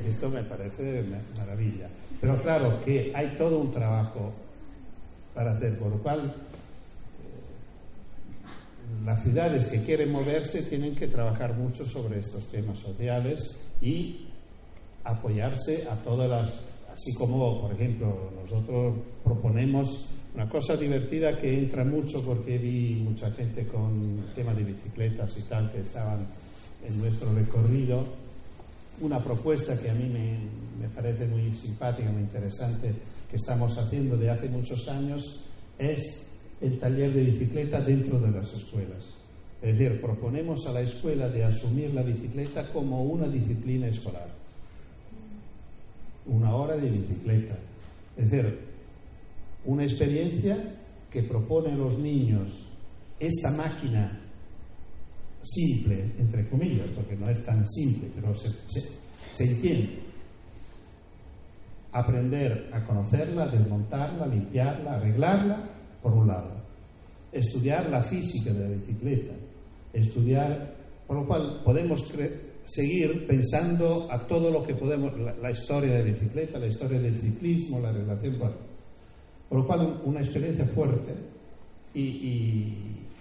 Esto 0.06 0.30
me 0.30 0.42
parece 0.42 1.04
maravilla. 1.36 1.88
Pero 2.20 2.40
claro 2.40 2.82
que 2.84 3.12
hay 3.14 3.34
todo 3.38 3.58
un 3.58 3.72
trabajo 3.72 4.32
para 5.34 5.52
hacer, 5.52 5.78
por 5.78 5.90
lo 5.90 5.98
cual 5.98 6.20
eh, 6.20 6.32
las 9.04 9.22
ciudades 9.22 9.66
que 9.66 9.82
quieren 9.82 10.10
moverse 10.10 10.62
tienen 10.62 10.94
que 10.94 11.08
trabajar 11.08 11.54
mucho 11.54 11.84
sobre 11.84 12.20
estos 12.20 12.46
temas 12.46 12.78
sociales 12.78 13.60
y 13.80 14.28
apoyarse 15.04 15.86
a 15.90 15.94
todas 15.96 16.28
las, 16.28 16.52
así 16.94 17.14
como, 17.14 17.60
por 17.60 17.72
ejemplo, 17.72 18.30
nosotros 18.42 18.94
proponemos 19.24 20.06
una 20.34 20.48
cosa 20.48 20.76
divertida 20.76 21.38
que 21.38 21.58
entra 21.58 21.84
mucho 21.84 22.22
porque 22.24 22.56
vi 22.58 23.02
mucha 23.04 23.30
gente 23.32 23.66
con 23.66 24.24
tema 24.34 24.54
de 24.54 24.64
bicicletas 24.64 25.36
y 25.38 25.42
tal 25.42 25.70
que 25.72 25.80
estaban 25.80 26.26
en 26.86 26.98
nuestro 26.98 27.32
recorrido. 27.34 28.04
Una 29.00 29.18
propuesta 29.18 29.78
que 29.78 29.90
a 29.90 29.94
mí 29.94 30.08
me, 30.08 30.38
me 30.80 30.88
parece 30.94 31.26
muy 31.26 31.54
simpática, 31.56 32.10
muy 32.10 32.22
interesante, 32.22 32.94
que 33.28 33.36
estamos 33.36 33.76
haciendo 33.76 34.16
de 34.16 34.30
hace 34.30 34.48
muchos 34.48 34.88
años, 34.88 35.40
es 35.78 36.30
el 36.60 36.78
taller 36.78 37.12
de 37.12 37.24
bicicleta 37.24 37.80
dentro 37.80 38.18
de 38.20 38.30
las 38.30 38.52
escuelas. 38.54 39.04
Es 39.60 39.78
decir, 39.78 40.00
proponemos 40.00 40.66
a 40.66 40.72
la 40.72 40.80
escuela 40.80 41.28
de 41.28 41.44
asumir 41.44 41.92
la 41.94 42.02
bicicleta 42.02 42.66
como 42.72 43.02
una 43.02 43.28
disciplina 43.28 43.86
escolar 43.86 44.41
una 46.26 46.54
hora 46.54 46.76
de 46.76 46.90
bicicleta. 46.90 47.56
Es 48.16 48.30
decir, 48.30 48.58
una 49.64 49.84
experiencia 49.84 50.56
que 51.10 51.22
propone 51.22 51.72
a 51.72 51.76
los 51.76 51.98
niños 51.98 52.68
esa 53.18 53.52
máquina 53.52 54.18
simple, 55.42 56.12
entre 56.18 56.48
comillas, 56.48 56.88
porque 56.94 57.16
no 57.16 57.28
es 57.28 57.44
tan 57.44 57.66
simple, 57.68 58.10
pero 58.14 58.34
se, 58.36 59.44
entiende. 59.44 60.00
Aprender 61.92 62.70
a 62.72 62.84
conocerla, 62.84 63.46
desmontarla, 63.48 64.26
limpiarla, 64.26 64.94
arreglarla, 64.94 65.70
por 66.02 66.12
un 66.12 66.28
lado. 66.28 66.50
Estudiar 67.30 67.88
la 67.90 68.02
física 68.02 68.52
de 68.52 68.60
la 68.60 68.76
bicicleta. 68.76 69.34
Estudiar, 69.92 70.74
por 71.06 71.18
lo 71.18 71.26
cual 71.26 71.60
podemos 71.64 72.08
seguir 72.66 73.26
pensando 73.26 74.08
a 74.10 74.18
todo 74.26 74.50
lo 74.50 74.62
que 74.64 74.74
podemos, 74.74 75.12
la, 75.40 75.50
historia 75.50 75.94
de 75.94 75.98
la 76.04 76.12
bicicleta, 76.12 76.58
la 76.58 76.66
historia 76.66 77.00
del 77.00 77.18
ciclismo, 77.20 77.80
la 77.80 77.92
relación 77.92 78.38
con... 78.38 78.52
Por 79.48 79.58
lo 79.58 79.66
cual, 79.66 80.00
una 80.04 80.20
experiencia 80.20 80.64
fuerte 80.64 81.12
y, 81.94 82.74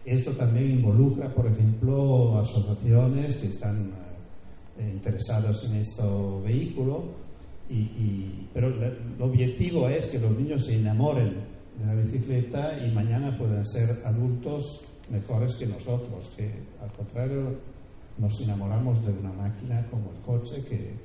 esto 0.03 0.31
también 0.31 0.71
involucra, 0.71 1.31
por 1.31 1.45
ejemplo, 1.45 2.39
asociaciones 2.39 3.35
que 3.35 3.47
están 3.47 3.91
eh, 4.79 4.89
interesadas 4.93 5.63
en 5.65 5.75
este 5.75 6.01
vehículo, 6.43 7.03
y, 7.69 8.47
pero 8.51 8.67
el 8.67 9.21
objetivo 9.21 9.87
es 9.87 10.07
que 10.07 10.19
los 10.19 10.31
niños 10.31 10.65
se 10.65 10.79
enamoren 10.79 11.35
de 11.79 11.85
la 11.85 11.93
bicicleta 11.93 12.85
y 12.85 12.91
mañana 12.91 13.37
puedan 13.37 13.65
ser 13.65 14.01
adultos 14.03 14.81
mejores 15.09 15.55
que 15.55 15.67
nosotros, 15.67 16.33
que 16.35 16.51
al 16.81 16.91
contrario 16.93 17.55
nos 18.17 18.41
enamoramos 18.41 19.05
de 19.05 19.13
una 19.13 19.31
máquina 19.31 19.85
como 19.89 20.11
el 20.11 20.21
coche 20.21 20.63
que, 20.65 20.95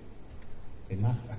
que 0.89 0.97
mata. 0.97 1.37